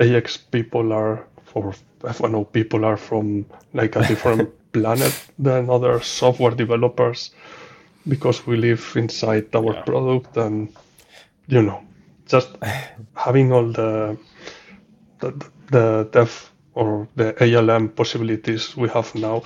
AX 0.00 0.36
people 0.36 0.92
are, 0.92 1.26
or 1.54 1.74
F&O 2.06 2.44
people 2.44 2.84
are 2.84 2.96
from 2.96 3.46
like 3.72 3.96
a 3.96 4.06
different 4.06 4.50
planet 4.72 5.14
than 5.38 5.70
other 5.70 6.00
software 6.00 6.54
developers 6.54 7.30
because 8.06 8.46
we 8.46 8.56
live 8.56 8.92
inside 8.96 9.54
our 9.54 9.74
yeah. 9.74 9.82
product 9.82 10.36
and 10.36 10.68
you 11.46 11.62
know 11.62 11.82
just 12.26 12.48
having 13.14 13.52
all 13.52 13.66
the 13.72 14.16
the, 15.20 15.50
the 15.70 16.08
dev 16.12 16.52
or 16.74 17.08
the 17.16 17.34
ALM 17.40 17.88
possibilities 17.88 18.76
we 18.76 18.88
have 18.88 19.12
now 19.14 19.42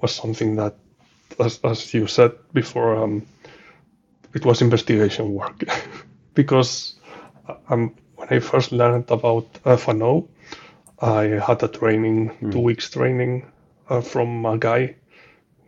was 0.00 0.14
something 0.14 0.56
that 0.56 0.76
as, 1.40 1.58
as 1.64 1.92
you 1.92 2.06
said 2.06 2.32
before 2.52 2.96
um, 2.96 3.26
it 4.34 4.44
was 4.44 4.62
investigation 4.62 5.32
work 5.34 5.64
because 6.34 6.94
um, 7.68 7.94
when 8.28 8.36
I 8.36 8.40
first 8.40 8.72
learned 8.72 9.10
about 9.10 9.46
F&O 9.64 10.28
I 11.00 11.40
had 11.46 11.62
a 11.62 11.68
training 11.68 12.30
mm. 12.30 12.52
two 12.52 12.60
weeks 12.60 12.90
training 12.90 13.50
uh, 13.88 14.00
from 14.00 14.44
a 14.44 14.58
guy, 14.58 14.96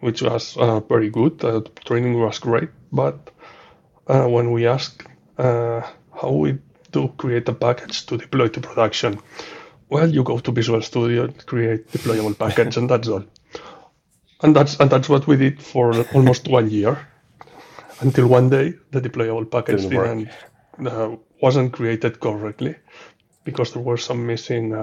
which 0.00 0.22
was 0.22 0.56
uh, 0.56 0.80
very 0.80 1.08
good. 1.08 1.44
Uh, 1.44 1.60
the 1.60 1.70
training 1.84 2.18
was 2.20 2.38
great, 2.40 2.70
but 2.92 3.30
uh, 4.08 4.26
when 4.26 4.50
we 4.50 4.66
asked 4.66 5.04
uh, 5.38 5.82
how 6.20 6.32
we 6.32 6.58
do 6.90 7.08
create 7.16 7.48
a 7.48 7.54
package 7.54 8.06
to 8.06 8.18
deploy 8.18 8.48
to 8.48 8.60
production, 8.60 9.20
well, 9.88 10.10
you 10.10 10.24
go 10.24 10.38
to 10.38 10.50
Visual 10.50 10.82
Studio, 10.82 11.28
create 11.46 11.88
deployable 11.92 12.36
package, 12.36 12.76
and 12.76 12.90
that's 12.90 13.08
all. 13.08 13.24
And 14.42 14.56
that's 14.56 14.80
and 14.80 14.90
that's 14.90 15.08
what 15.08 15.26
we 15.26 15.36
did 15.36 15.62
for 15.62 15.94
almost 16.12 16.48
one 16.48 16.70
year, 16.70 17.06
until 18.00 18.26
one 18.26 18.50
day 18.50 18.74
the 18.90 19.00
deployable 19.00 19.48
package 19.48 19.82
didn't, 19.82 20.28
didn't 20.76 20.88
uh, 20.88 21.16
wasn't 21.42 21.72
created 21.72 22.20
correctly 22.20 22.76
because 23.44 23.72
there 23.72 23.82
were 23.82 23.96
some 23.96 24.26
missing 24.26 24.74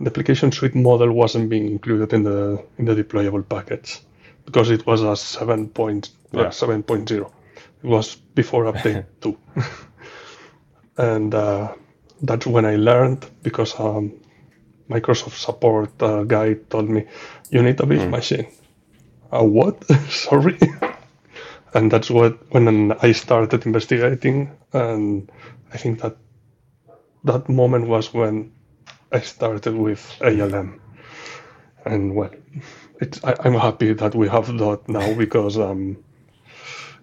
the 0.00 0.06
application 0.06 0.50
suite 0.50 0.74
model 0.74 1.12
wasn't 1.12 1.48
being 1.50 1.68
included 1.68 2.12
in 2.12 2.22
the 2.22 2.64
in 2.78 2.86
the 2.86 2.94
deployable 2.94 3.46
package 3.46 4.00
because 4.46 4.70
it 4.70 4.86
was 4.86 5.02
a 5.02 5.14
7. 5.14 5.68
Point, 5.68 6.10
yeah. 6.32 6.46
7.0. 6.46 7.10
It 7.10 7.86
was 7.86 8.16
before 8.34 8.64
update 8.64 9.04
2. 9.20 9.36
and 10.96 11.34
uh, 11.34 11.74
that's 12.22 12.46
when 12.46 12.64
I 12.64 12.76
learned 12.76 13.26
because 13.42 13.78
um, 13.78 14.14
Microsoft 14.88 15.38
support 15.38 16.02
uh, 16.02 16.24
guy 16.24 16.54
told 16.54 16.88
me, 16.88 17.06
you 17.50 17.62
need 17.62 17.78
a 17.80 17.86
beef 17.86 18.00
mm. 18.00 18.10
machine. 18.10 18.46
A 19.30 19.44
what? 19.44 19.84
Sorry. 20.08 20.58
And 21.74 21.90
that's 21.90 22.10
what 22.10 22.38
when 22.52 22.92
I 22.92 23.12
started 23.12 23.66
investigating, 23.66 24.50
and 24.72 25.30
I 25.72 25.78
think 25.78 26.00
that 26.00 26.16
that 27.24 27.48
moment 27.48 27.86
was 27.86 28.12
when 28.12 28.52
I 29.12 29.20
started 29.20 29.74
with 29.74 30.16
ALM, 30.20 30.80
and 31.84 32.14
well, 32.14 32.30
it's 33.00 33.22
I, 33.24 33.34
am 33.44 33.54
happy 33.54 33.92
that 33.92 34.14
we 34.14 34.28
have 34.28 34.46
that 34.58 34.88
now 34.88 35.14
because 35.14 35.58
um, 35.58 35.96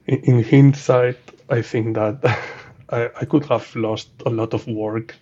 in, 0.06 0.20
in 0.24 0.44
hindsight, 0.44 1.20
I 1.50 1.62
think 1.62 1.96
that 1.96 2.20
I, 2.90 3.10
I 3.22 3.26
could 3.26 3.46
have 3.46 3.76
lost 3.76 4.10
a 4.26 4.30
lot 4.30 4.54
of 4.54 4.68
work, 4.68 5.16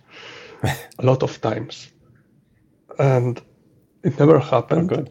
a 0.62 1.02
lot 1.02 1.22
of 1.22 1.40
times, 1.40 1.88
and 2.98 3.40
it 4.02 4.18
never 4.18 4.38
happened. 4.38 5.10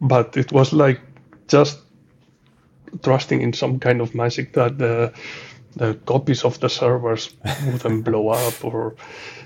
But 0.00 0.36
it 0.36 0.52
was 0.52 0.72
like 0.72 1.00
just 1.48 1.80
trusting 3.02 3.42
in 3.42 3.52
some 3.52 3.78
kind 3.78 4.00
of 4.00 4.14
magic 4.14 4.52
that 4.54 4.78
the 4.78 5.12
the 5.76 5.94
copies 6.06 6.44
of 6.44 6.58
the 6.60 6.68
servers 6.68 7.34
wouldn't 7.66 8.04
blow 8.04 8.28
up 8.28 8.64
or 8.64 8.96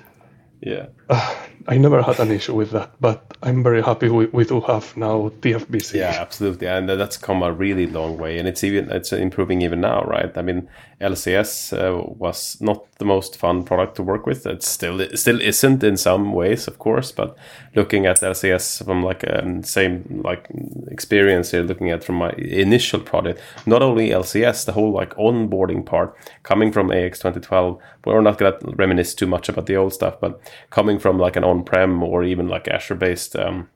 yeah. 0.60 0.86
Uh, 1.12 1.34
I 1.68 1.78
never 1.78 2.02
had 2.02 2.18
an 2.18 2.32
issue 2.32 2.56
with 2.56 2.72
that, 2.72 2.90
but 3.00 3.36
I'm 3.40 3.62
very 3.62 3.82
happy 3.82 4.08
we, 4.08 4.26
we 4.26 4.44
do 4.44 4.60
have 4.62 4.96
now 4.96 5.30
TFVC. 5.42 5.94
Yeah, 5.94 6.16
absolutely, 6.18 6.66
and 6.66 6.88
that's 6.88 7.16
come 7.16 7.40
a 7.44 7.52
really 7.52 7.86
long 7.86 8.18
way, 8.18 8.40
and 8.40 8.48
it's 8.48 8.64
even 8.64 8.90
it's 8.90 9.12
improving 9.12 9.62
even 9.62 9.80
now, 9.80 10.02
right? 10.02 10.36
I 10.36 10.42
mean, 10.42 10.68
LCS 11.02 11.72
uh, 11.76 12.02
was 12.16 12.60
not 12.60 12.86
the 12.98 13.04
most 13.04 13.36
fun 13.36 13.64
product 13.64 13.96
to 13.96 14.02
work 14.04 14.24
with. 14.24 14.46
It 14.46 14.62
still 14.62 15.00
it 15.00 15.18
still 15.18 15.40
isn't 15.40 15.82
in 15.82 15.96
some 15.96 16.32
ways, 16.32 16.68
of 16.68 16.78
course, 16.78 17.10
but 17.10 17.36
looking 17.74 18.06
at 18.06 18.20
LCS 18.20 18.84
from 18.84 19.02
like 19.02 19.24
um, 19.28 19.64
same 19.64 20.22
like 20.24 20.48
experience 20.88 21.50
here, 21.50 21.62
looking 21.62 21.90
at 21.90 22.04
from 22.04 22.16
my 22.16 22.30
initial 22.38 23.00
product, 23.00 23.40
not 23.66 23.82
only 23.82 24.10
LCS, 24.10 24.64
the 24.64 24.72
whole 24.72 24.92
like 24.92 25.14
onboarding 25.16 25.84
part 25.84 26.16
coming 26.44 26.70
from 26.70 26.92
AX 26.92 27.18
2012. 27.18 27.78
We're 28.04 28.20
not 28.20 28.38
gonna 28.38 28.58
reminisce 28.62 29.14
too 29.14 29.26
much 29.26 29.48
about 29.48 29.66
the 29.66 29.76
old 29.76 29.92
stuff, 29.92 30.20
but 30.20 30.40
coming 30.70 31.00
from 31.02 31.18
like 31.18 31.36
an 31.36 31.44
on-prem 31.44 32.02
or 32.02 32.24
even 32.24 32.48
like 32.48 32.68
Azure-based 32.68 33.36
um, 33.36 33.68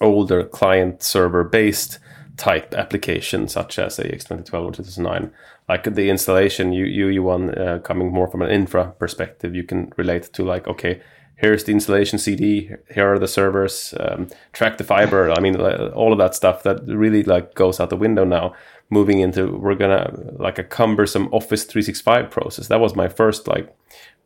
older 0.00 0.44
client 0.44 1.02
server-based 1.02 1.98
type 2.36 2.74
application 2.74 3.46
such 3.46 3.78
as 3.78 3.98
AX 3.98 4.24
2012 4.24 4.66
or 4.66 4.72
2009 4.72 5.30
like 5.68 5.84
the 5.94 6.08
installation 6.08 6.72
you 6.72 6.86
you 6.86 7.08
you 7.08 7.22
one 7.22 7.50
uh, 7.58 7.78
coming 7.84 8.10
more 8.10 8.26
from 8.26 8.40
an 8.42 8.50
infra 8.50 8.92
perspective 8.98 9.54
you 9.54 9.62
can 9.62 9.92
relate 9.98 10.32
to 10.32 10.42
like 10.42 10.66
okay 10.66 11.00
here's 11.36 11.64
the 11.64 11.72
installation 11.72 12.18
cd 12.18 12.70
here 12.94 13.12
are 13.12 13.18
the 13.18 13.28
servers 13.28 13.94
um, 14.00 14.28
track 14.54 14.78
the 14.78 14.84
fiber 14.84 15.30
i 15.30 15.40
mean 15.40 15.54
all 15.92 16.10
of 16.10 16.18
that 16.18 16.34
stuff 16.34 16.62
that 16.62 16.82
really 16.86 17.22
like 17.22 17.54
goes 17.54 17.80
out 17.80 17.90
the 17.90 17.96
window 17.96 18.24
now. 18.24 18.54
Moving 18.90 19.20
into 19.20 19.56
we're 19.56 19.74
gonna 19.74 20.12
like 20.38 20.58
a 20.58 20.64
cumbersome 20.64 21.28
office 21.32 21.64
365 21.64 22.30
process. 22.30 22.68
That 22.68 22.80
was 22.80 22.94
my 22.94 23.08
first 23.08 23.48
like 23.48 23.74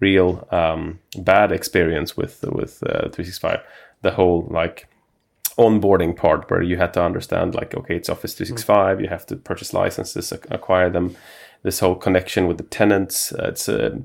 real 0.01 0.47
um, 0.51 0.99
bad 1.19 1.53
experience 1.53 2.17
with 2.17 2.45
with 2.45 2.83
uh, 2.83 3.09
365. 3.09 3.61
The 4.03 4.13
whole 4.13 4.47
like 4.51 4.89
onboarding 5.59 6.15
part 6.15 6.51
where 6.51 6.63
you 6.63 6.77
had 6.77 6.93
to 6.93 7.03
understand 7.03 7.55
like 7.55 7.75
okay 7.75 7.97
it's 7.97 8.11
office 8.11 8.35
365 8.35 8.99
mm. 8.99 9.03
you 9.03 9.09
have 9.09 9.25
to 9.25 9.37
purchase 9.37 9.73
licenses 9.73 10.33
acquire 10.51 10.91
them 10.91 11.17
this 11.63 11.81
whole 11.81 11.95
connection 11.95 12.47
with 12.47 12.59
the 12.59 12.65
tenants 12.65 13.33
uh, 13.33 13.49
it's 13.49 13.69
uh, 13.69 13.97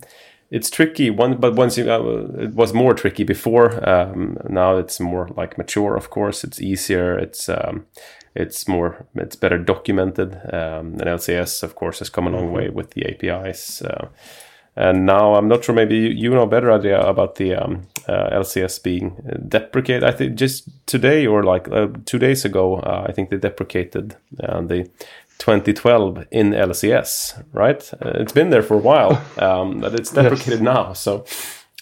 it's 0.50 0.70
tricky 0.70 1.10
one 1.10 1.38
but 1.38 1.56
once 1.56 1.78
you 1.78 1.92
uh, 1.92 2.00
it 2.40 2.54
was 2.54 2.74
more 2.74 2.94
tricky 2.94 3.26
before 3.26 3.88
um, 3.88 4.38
now 4.50 4.78
it's 4.78 5.00
more 5.00 5.28
like 5.36 5.58
mature 5.58 5.98
of 5.98 6.10
course 6.10 6.44
it's 6.46 6.62
easier 6.62 7.18
it's 7.18 7.50
um, 7.50 7.86
it's 8.34 8.66
more 8.68 9.06
it's 9.16 9.36
better 9.36 9.58
documented 9.58 10.36
um, 10.54 10.94
and 10.94 11.02
lcs 11.02 11.64
of 11.64 11.76
course 11.76 12.00
has 12.00 12.10
come 12.10 12.28
a 12.28 12.30
long 12.30 12.46
mm-hmm. 12.46 12.56
way 12.56 12.70
with 12.70 12.92
the 12.92 13.04
apis 13.04 13.82
uh, 13.82 14.08
and 14.76 15.06
now 15.06 15.36
I'm 15.36 15.48
not 15.48 15.64
sure. 15.64 15.76
Maybe 15.76 15.98
you 15.98 16.30
know 16.30 16.46
better 16.46 16.72
idea 16.72 17.00
about 17.02 17.36
the 17.36 17.56
um, 17.56 17.88
uh, 18.08 18.30
LCS 18.32 18.82
being 18.82 19.22
deprecated. 19.48 20.04
I 20.04 20.12
think 20.12 20.36
just 20.36 20.70
today 20.86 21.28
or 21.28 21.44
like 21.44 21.68
uh, 21.70 21.88
two 22.06 22.20
days 22.20 22.46
ago, 22.46 22.78
uh, 22.78 23.06
I 23.08 23.12
think 23.12 23.30
they 23.30 23.38
deprecated 23.38 24.16
uh, 24.42 24.62
the 24.62 24.90
2012 25.40 26.26
in 26.32 26.52
LCS, 26.52 27.44
right? 27.52 27.94
Uh, 27.94 28.12
it's 28.16 28.32
been 28.32 28.50
there 28.50 28.64
for 28.64 28.76
a 28.76 28.78
while, 28.78 29.22
um, 29.38 29.82
but 29.82 29.94
it's 29.94 30.12
deprecated 30.12 30.60
yes. 30.60 30.62
now. 30.62 30.94
So 30.94 31.26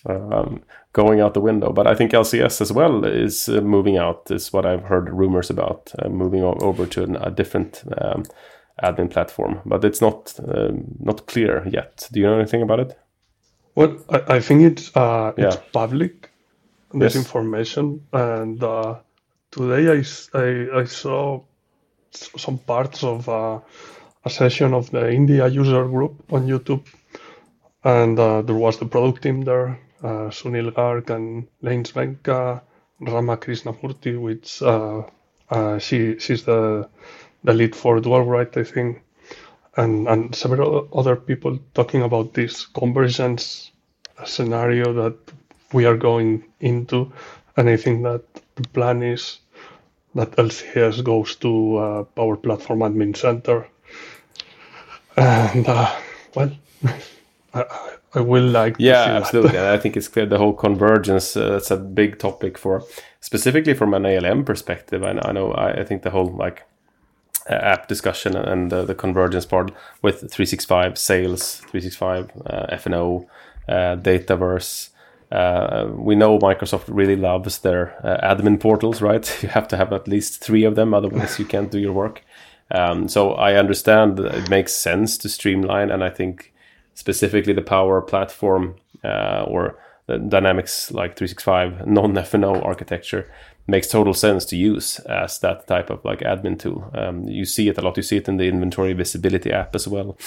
um, 0.06 0.64
going 0.94 1.20
out 1.20 1.34
the 1.34 1.42
window. 1.42 1.72
But 1.72 1.88
I 1.88 1.96
think 1.96 2.12
LCS 2.12 2.62
as 2.62 2.72
well 2.72 3.06
is 3.06 3.50
uh, 3.50 3.62
moving 3.62 3.98
out. 3.98 4.32
Is 4.32 4.54
what 4.54 4.66
I've 4.66 4.84
heard 4.84 5.10
rumors 5.10 5.50
about 5.50 5.94
uh, 6.00 6.10
moving 6.10 6.44
over 6.44 6.86
to 6.86 7.04
an, 7.04 7.16
a 7.18 7.30
different 7.30 7.84
um, 8.02 8.24
admin 8.84 9.10
platform. 9.10 9.62
But 9.66 9.84
it's 9.84 10.02
not 10.02 10.40
um, 10.40 10.86
not 11.00 11.28
clear 11.28 11.68
yet. 11.68 12.08
Do 12.12 12.20
you 12.20 12.26
know 12.26 12.40
anything 12.40 12.62
about 12.62 12.80
it? 12.80 13.00
Well, 13.76 13.98
I, 14.10 14.36
I 14.36 14.40
think 14.40 14.62
it's 14.64 14.96
uh, 14.96 15.34
yeah. 15.38 15.48
it's 15.48 15.58
public. 15.72 16.32
This 16.92 17.14
yes. 17.14 17.24
information, 17.24 18.02
and 18.12 18.64
uh, 18.64 18.96
today 19.52 19.92
I, 19.92 20.04
I, 20.34 20.80
I 20.80 20.86
saw 20.86 21.44
some 22.10 22.58
parts 22.58 23.04
of 23.04 23.30
uh, 23.30 23.60
a 24.26 24.30
session 24.30 24.74
of 24.74 24.90
the 24.90 25.12
India 25.12 25.48
user 25.48 25.86
group 25.88 26.34
on 26.34 26.48
YouTube, 26.48 26.88
and 27.84 28.18
uh, 28.18 28.42
there 28.42 28.56
was 28.56 28.80
the 28.80 28.88
product 28.88 29.22
team 29.22 29.44
there 29.44 29.78
uh, 30.04 30.30
Sunil 30.30 30.72
Garg 30.72 31.10
and 31.10 31.48
Lane 31.62 31.84
Svenka, 31.84 32.62
Rama 33.00 33.38
Krishnamurti, 33.38 34.20
which 34.20 34.62
uh, 34.62 35.04
uh, 35.50 35.80
she 35.80 36.20
she's 36.20 36.44
the 36.44 36.90
the 37.44 37.54
lead 37.54 37.76
for 37.76 38.00
Dualwrite, 38.00 38.58
I 38.58 38.64
think, 38.64 39.02
and 39.78 40.08
and 40.08 40.36
several 40.36 40.88
other 40.94 41.16
people 41.16 41.60
talking 41.74 42.02
about 42.02 42.34
this 42.34 42.66
convergence 42.66 43.72
scenario 44.26 44.94
that 44.94 45.18
we 45.74 45.86
are 45.86 45.98
going 45.98 46.44
into, 46.60 47.12
and 47.58 47.70
I 47.70 47.78
think 47.78 48.04
that 48.04 48.24
the 48.56 48.68
plan 48.70 49.04
is 49.04 49.40
that 50.16 50.32
LCS 50.32 51.04
goes 51.04 51.36
to 51.38 51.78
uh, 51.78 52.04
Power 52.04 52.36
Platform 52.36 52.80
Admin 52.80 53.16
Center, 53.16 53.68
and 55.16 55.68
uh, 55.68 55.96
well, 56.36 56.52
I, 57.54 57.66
I 58.16 58.22
will 58.22 58.48
like. 58.48 58.76
Yeah, 58.80 59.04
absolutely. 59.04 59.60
I 59.76 59.78
think 59.78 59.96
it's 59.96 60.08
clear 60.08 60.26
the 60.26 60.38
whole 60.38 60.54
convergence. 60.54 61.38
Uh, 61.38 61.52
that's 61.52 61.72
a 61.72 61.78
big 61.78 62.20
topic 62.20 62.58
for 62.58 62.84
specifically 63.22 63.74
from 63.74 63.94
an 63.94 64.06
ALM 64.06 64.44
perspective. 64.44 65.04
And. 65.04 65.20
I, 65.24 65.32
know, 65.32 65.52
I, 65.52 65.82
I 65.82 65.84
think 65.84 66.02
the 66.02 66.10
whole 66.10 66.32
like 66.32 66.66
app 67.56 67.88
discussion 67.88 68.36
and 68.36 68.72
uh, 68.72 68.86
the 68.86 68.96
convergence 68.96 69.46
part 69.46 69.72
with 70.02 70.20
365 70.20 70.98
sales, 70.98 71.56
365 71.72 72.32
uh, 72.46 72.76
FNO, 72.76 73.26
uh, 73.68 73.96
Dataverse. 73.96 74.90
Uh, 75.32 75.88
we 75.92 76.16
know 76.16 76.40
Microsoft 76.40 76.86
really 76.88 77.16
loves 77.16 77.60
their 77.60 77.96
uh, 78.04 78.36
admin 78.36 78.60
portals, 78.60 79.02
right? 79.02 79.38
You 79.44 79.50
have 79.50 79.68
to 79.70 79.78
have 79.78 79.94
at 79.94 80.08
least 80.08 80.44
three 80.44 80.64
of 80.64 80.76
them, 80.76 80.94
otherwise 80.94 81.38
you 81.40 81.46
can't 81.46 81.72
do 81.72 81.80
your 81.80 81.94
work. 81.94 82.24
Um, 82.72 83.08
so 83.08 83.34
I 83.34 83.56
understand 83.56 84.18
that 84.18 84.36
it 84.36 84.50
makes 84.50 84.74
sense 84.74 85.18
to 85.20 85.30
streamline, 85.30 85.92
and 85.92 86.04
I 86.04 86.10
think 86.10 86.54
specifically 86.94 87.54
the 87.54 87.62
Power 87.62 88.02
Platform 88.02 88.76
uh, 89.04 89.44
or 89.48 89.78
the 90.08 90.18
Dynamics 90.18 90.92
like 90.92 91.16
365 91.16 91.88
non 91.88 92.14
FNO 92.14 92.66
architecture 92.66 93.32
makes 93.70 93.88
total 93.88 94.14
sense 94.14 94.46
to 94.46 94.56
use 94.56 95.00
as 95.00 95.40
that 95.40 95.68
type 95.68 95.90
of 95.90 96.04
like 96.04 96.20
admin 96.20 96.60
tool. 96.60 96.90
Um, 96.94 97.28
you 97.28 97.46
see 97.46 97.70
it 97.70 97.78
a 97.78 97.82
lot. 97.82 97.98
You 97.98 98.04
see 98.04 98.18
it 98.18 98.28
in 98.28 98.38
the 98.38 98.48
inventory 98.48 98.94
visibility 98.94 99.52
app 99.52 99.76
as 99.76 99.88
well. 99.88 100.18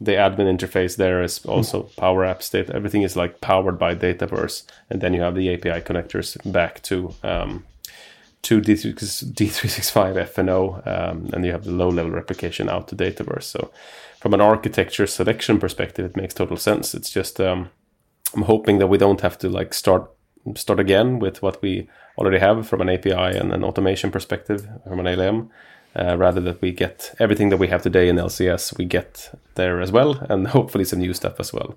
The 0.00 0.12
admin 0.12 0.56
interface 0.56 0.96
there 0.96 1.22
is 1.22 1.44
also 1.44 1.84
Power 1.96 2.24
App 2.24 2.42
State. 2.42 2.70
Everything 2.70 3.02
is 3.02 3.16
like 3.16 3.40
powered 3.40 3.78
by 3.78 3.94
Dataverse, 3.94 4.64
and 4.90 5.00
then 5.00 5.12
you 5.12 5.22
have 5.22 5.34
the 5.34 5.52
API 5.52 5.80
connectors 5.80 6.36
back 6.52 6.82
to 6.84 7.14
um, 7.24 7.64
to 8.42 8.60
D365 8.60 10.14
FNO, 10.32 10.86
um, 10.86 11.30
and 11.32 11.44
you 11.44 11.50
have 11.50 11.64
the 11.64 11.72
low 11.72 11.88
level 11.88 12.12
replication 12.12 12.68
out 12.68 12.86
to 12.88 12.96
Dataverse. 12.96 13.42
So 13.42 13.72
from 14.20 14.34
an 14.34 14.40
architecture 14.40 15.06
selection 15.06 15.58
perspective, 15.58 16.06
it 16.06 16.16
makes 16.16 16.34
total 16.34 16.56
sense. 16.56 16.94
It's 16.94 17.10
just 17.10 17.40
um, 17.40 17.70
I'm 18.34 18.42
hoping 18.42 18.78
that 18.78 18.86
we 18.86 18.98
don't 18.98 19.20
have 19.20 19.38
to 19.38 19.48
like 19.48 19.74
start 19.74 20.10
start 20.56 20.80
again 20.80 21.18
with 21.18 21.42
what 21.42 21.60
we 21.62 21.88
already 22.16 22.38
have 22.38 22.66
from 22.66 22.80
an 22.80 22.88
API 22.88 23.36
and 23.36 23.52
an 23.52 23.64
automation 23.64 24.10
perspective 24.10 24.68
from 24.86 25.00
an 25.00 25.06
ALM. 25.06 25.50
Uh, 25.98 26.16
rather 26.16 26.40
that 26.40 26.60
we 26.60 26.70
get 26.70 27.14
everything 27.18 27.48
that 27.48 27.56
we 27.56 27.66
have 27.66 27.82
today 27.82 28.08
in 28.08 28.16
LCS, 28.16 28.76
we 28.76 28.84
get 28.84 29.34
there 29.54 29.80
as 29.80 29.90
well, 29.90 30.18
and 30.28 30.46
hopefully 30.48 30.84
some 30.84 30.98
new 31.00 31.14
stuff 31.14 31.40
as 31.40 31.52
well. 31.52 31.76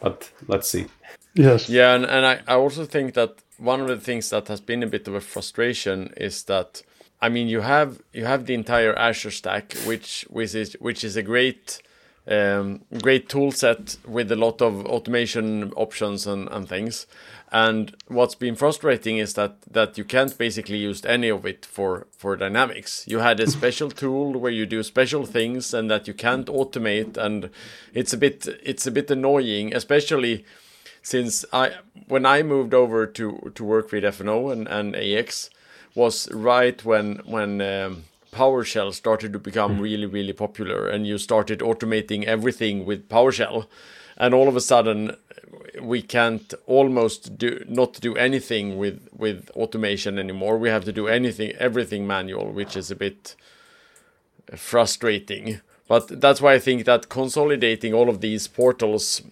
But 0.00 0.30
let's 0.48 0.68
see. 0.68 0.86
Yes. 1.34 1.68
Yeah, 1.68 1.94
and, 1.94 2.04
and 2.04 2.26
I, 2.26 2.40
I 2.46 2.56
also 2.56 2.84
think 2.84 3.14
that 3.14 3.36
one 3.56 3.80
of 3.80 3.88
the 3.88 3.96
things 3.96 4.30
that 4.30 4.48
has 4.48 4.60
been 4.60 4.82
a 4.82 4.86
bit 4.86 5.08
of 5.08 5.14
a 5.14 5.20
frustration 5.20 6.12
is 6.16 6.42
that 6.44 6.82
I 7.24 7.30
mean, 7.30 7.48
you 7.48 7.62
have 7.62 8.02
you 8.12 8.26
have 8.26 8.44
the 8.44 8.52
entire 8.52 8.94
Azure 8.98 9.30
stack, 9.30 9.72
which 9.86 10.26
which 10.28 10.54
is 10.54 10.74
which 10.74 11.02
is 11.02 11.16
a 11.16 11.22
great 11.22 11.80
um, 12.26 12.82
great 13.02 13.28
tool 13.28 13.52
set 13.52 13.96
with 14.06 14.32
a 14.32 14.36
lot 14.36 14.62
of 14.62 14.86
automation 14.86 15.72
options 15.74 16.26
and, 16.26 16.48
and 16.50 16.68
things. 16.68 17.06
And 17.52 17.94
what's 18.08 18.34
been 18.34 18.56
frustrating 18.56 19.18
is 19.18 19.34
that 19.34 19.60
that 19.70 19.96
you 19.96 20.04
can't 20.04 20.36
basically 20.36 20.78
use 20.78 21.04
any 21.04 21.28
of 21.28 21.46
it 21.46 21.64
for 21.66 22.06
for 22.16 22.34
Dynamics. 22.36 23.04
You 23.06 23.18
had 23.18 23.38
a 23.40 23.46
special 23.46 23.90
tool 24.02 24.32
where 24.32 24.50
you 24.50 24.66
do 24.66 24.82
special 24.82 25.24
things 25.26 25.72
and 25.72 25.90
that 25.90 26.08
you 26.08 26.14
can't 26.14 26.46
automate, 26.46 27.16
and 27.16 27.50
it's 27.92 28.12
a 28.12 28.18
bit 28.18 28.48
it's 28.62 28.86
a 28.86 28.90
bit 28.90 29.10
annoying, 29.10 29.74
especially 29.74 30.44
since 31.02 31.44
I 31.52 31.74
when 32.08 32.26
I 32.26 32.42
moved 32.42 32.74
over 32.74 33.06
to 33.06 33.52
to 33.54 33.64
work 33.64 33.92
with 33.92 34.02
FNO 34.02 34.50
and, 34.50 34.66
and 34.66 34.96
AX 34.96 35.50
was 35.94 36.28
right 36.32 36.84
when 36.84 37.20
when 37.24 37.60
um, 37.60 38.04
PowerShell 38.34 38.92
started 38.92 39.32
to 39.32 39.38
become 39.38 39.76
mm. 39.76 39.80
really 39.80 40.06
really 40.06 40.32
popular, 40.32 40.88
and 40.88 41.06
you 41.06 41.18
started 41.18 41.60
automating 41.60 42.24
everything 42.24 42.84
with 42.84 43.08
PowerShell, 43.08 43.66
and 44.16 44.34
all 44.34 44.48
of 44.48 44.56
a 44.56 44.60
sudden 44.60 45.16
we 45.80 46.02
can't 46.02 46.54
almost 46.66 47.38
do 47.38 47.64
not 47.68 48.00
do 48.00 48.14
anything 48.16 48.78
with 48.78 49.08
with 49.16 49.50
automation 49.54 50.18
anymore. 50.18 50.58
We 50.58 50.68
have 50.68 50.84
to 50.84 50.92
do 50.92 51.08
anything 51.08 51.52
everything 51.58 52.06
manual, 52.06 52.52
which 52.52 52.76
is 52.76 52.90
a 52.90 52.96
bit 52.96 53.36
frustrating. 54.56 55.60
But 55.86 56.20
that's 56.20 56.40
why 56.40 56.54
I 56.54 56.58
think 56.58 56.84
that 56.84 57.08
consolidating 57.08 57.92
all 57.92 58.08
of 58.08 58.20
these 58.20 58.48
portals 58.48 59.22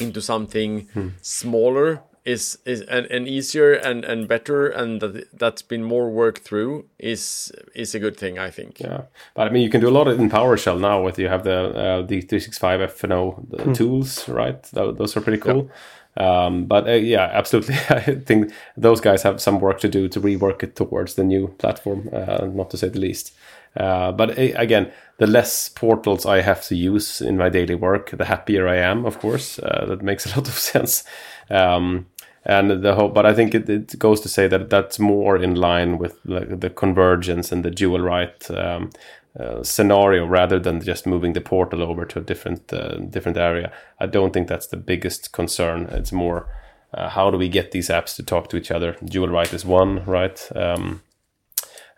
into 0.00 0.20
something 0.20 0.88
hmm. 0.92 1.08
smaller 1.22 2.02
is 2.28 2.58
is 2.64 2.82
and, 2.82 3.06
and 3.06 3.26
easier 3.26 3.72
and 3.72 4.04
and 4.04 4.28
better 4.28 4.68
and 4.68 5.00
that 5.00 5.38
that's 5.38 5.62
been 5.62 5.82
more 5.82 6.10
worked 6.10 6.42
through 6.42 6.84
is 6.98 7.50
is 7.74 7.94
a 7.94 7.98
good 7.98 8.16
thing 8.16 8.38
I 8.38 8.50
think. 8.50 8.80
Yeah, 8.80 9.02
but 9.34 9.48
I 9.48 9.50
mean 9.50 9.62
you 9.62 9.70
can 9.70 9.80
do 9.80 9.88
a 9.88 9.96
lot 9.98 10.08
in 10.08 10.28
PowerShell 10.28 10.78
now 10.78 11.02
with 11.02 11.18
you 11.18 11.28
have 11.28 11.44
the 11.44 11.58
uh, 11.84 12.02
the 12.02 12.20
365 12.20 12.80
FNO 12.80 13.50
the 13.50 13.62
hmm. 13.64 13.72
tools 13.72 14.28
right 14.28 14.62
those 14.72 15.16
are 15.16 15.22
pretty 15.22 15.40
cool. 15.40 15.70
Um, 16.16 16.64
but 16.66 16.88
uh, 16.88 16.92
yeah, 16.92 17.30
absolutely. 17.32 17.76
I 17.90 18.00
think 18.26 18.52
those 18.76 19.00
guys 19.00 19.22
have 19.22 19.40
some 19.40 19.60
work 19.60 19.78
to 19.80 19.88
do 19.88 20.08
to 20.08 20.20
rework 20.20 20.62
it 20.64 20.74
towards 20.74 21.14
the 21.14 21.24
new 21.24 21.48
platform, 21.58 22.08
uh, 22.12 22.48
not 22.52 22.70
to 22.70 22.76
say 22.76 22.88
the 22.88 22.98
least. 22.98 23.32
Uh, 23.76 24.10
but 24.10 24.30
uh, 24.30 24.42
again, 24.56 24.90
the 25.18 25.26
less 25.26 25.68
portals 25.68 26.26
I 26.26 26.40
have 26.40 26.64
to 26.64 26.74
use 26.74 27.20
in 27.20 27.36
my 27.36 27.48
daily 27.48 27.76
work, 27.76 28.10
the 28.10 28.24
happier 28.24 28.66
I 28.66 28.76
am. 28.76 29.06
Of 29.06 29.20
course, 29.20 29.60
uh, 29.60 29.86
that 29.86 30.02
makes 30.02 30.26
a 30.26 30.36
lot 30.36 30.48
of 30.48 30.54
sense. 30.72 31.04
Um, 31.50 32.06
and 32.48 32.82
the 32.82 32.94
whole 32.94 33.10
but 33.10 33.26
i 33.26 33.34
think 33.34 33.54
it, 33.54 33.68
it, 33.68 33.98
goes 33.98 34.20
to 34.20 34.28
say 34.28 34.48
that 34.48 34.70
that's 34.70 34.98
more 34.98 35.36
in 35.36 35.54
line 35.54 35.98
with 35.98 36.20
the, 36.24 36.72
convergence 36.74 37.52
and 37.52 37.64
the 37.64 37.70
dual 37.70 38.00
write 38.00 38.50
um, 38.50 38.90
uh, 39.38 39.62
scenario 39.62 40.26
rather 40.26 40.58
than 40.58 40.80
just 40.80 41.06
moving 41.06 41.32
the 41.32 41.40
portal 41.40 41.80
over 41.82 42.04
to 42.04 42.18
a 42.18 42.22
different 42.22 42.72
uh, 42.72 42.96
different 42.96 43.38
area. 43.38 43.70
I 44.00 44.06
don't 44.06 44.32
think 44.32 44.48
that's 44.48 44.66
the 44.66 44.76
biggest 44.76 45.32
concern. 45.32 45.86
It's 45.92 46.10
more 46.10 46.48
uh, 46.92 47.08
how 47.10 47.30
do 47.30 47.38
we 47.38 47.48
get 47.48 47.70
these 47.70 47.88
apps 47.88 48.16
to 48.16 48.24
talk 48.24 48.48
to 48.48 48.56
each 48.56 48.72
other? 48.72 48.96
Dual 49.04 49.28
write 49.28 49.52
is 49.52 49.64
one 49.64 50.04
right? 50.06 50.48
Um, 50.56 51.02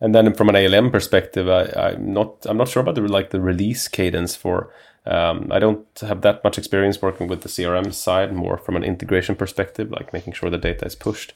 and 0.02 0.14
then 0.14 0.34
from 0.34 0.48
an 0.50 0.56
ALM 0.56 0.90
perspective, 0.90 1.48
I, 1.48 1.92
am 1.92 2.12
not 2.12 2.44
I'm 2.46 2.58
not 2.58 2.68
sure 2.68 2.82
about 2.82 2.96
the 2.96 3.02
like 3.02 3.30
the 3.30 3.40
release 3.40 3.88
cadence 3.88 4.36
for 4.36 4.70
um, 5.06 5.50
I 5.50 5.58
don't 5.58 5.86
have 6.00 6.20
that 6.22 6.44
much 6.44 6.58
experience 6.58 7.00
working 7.00 7.26
with 7.26 7.40
the 7.40 7.48
CRM 7.48 7.92
side, 7.92 8.34
more 8.34 8.58
from 8.58 8.76
an 8.76 8.84
integration 8.84 9.34
perspective, 9.34 9.90
like 9.90 10.12
making 10.12 10.34
sure 10.34 10.50
the 10.50 10.58
data 10.58 10.84
is 10.84 10.94
pushed. 10.94 11.32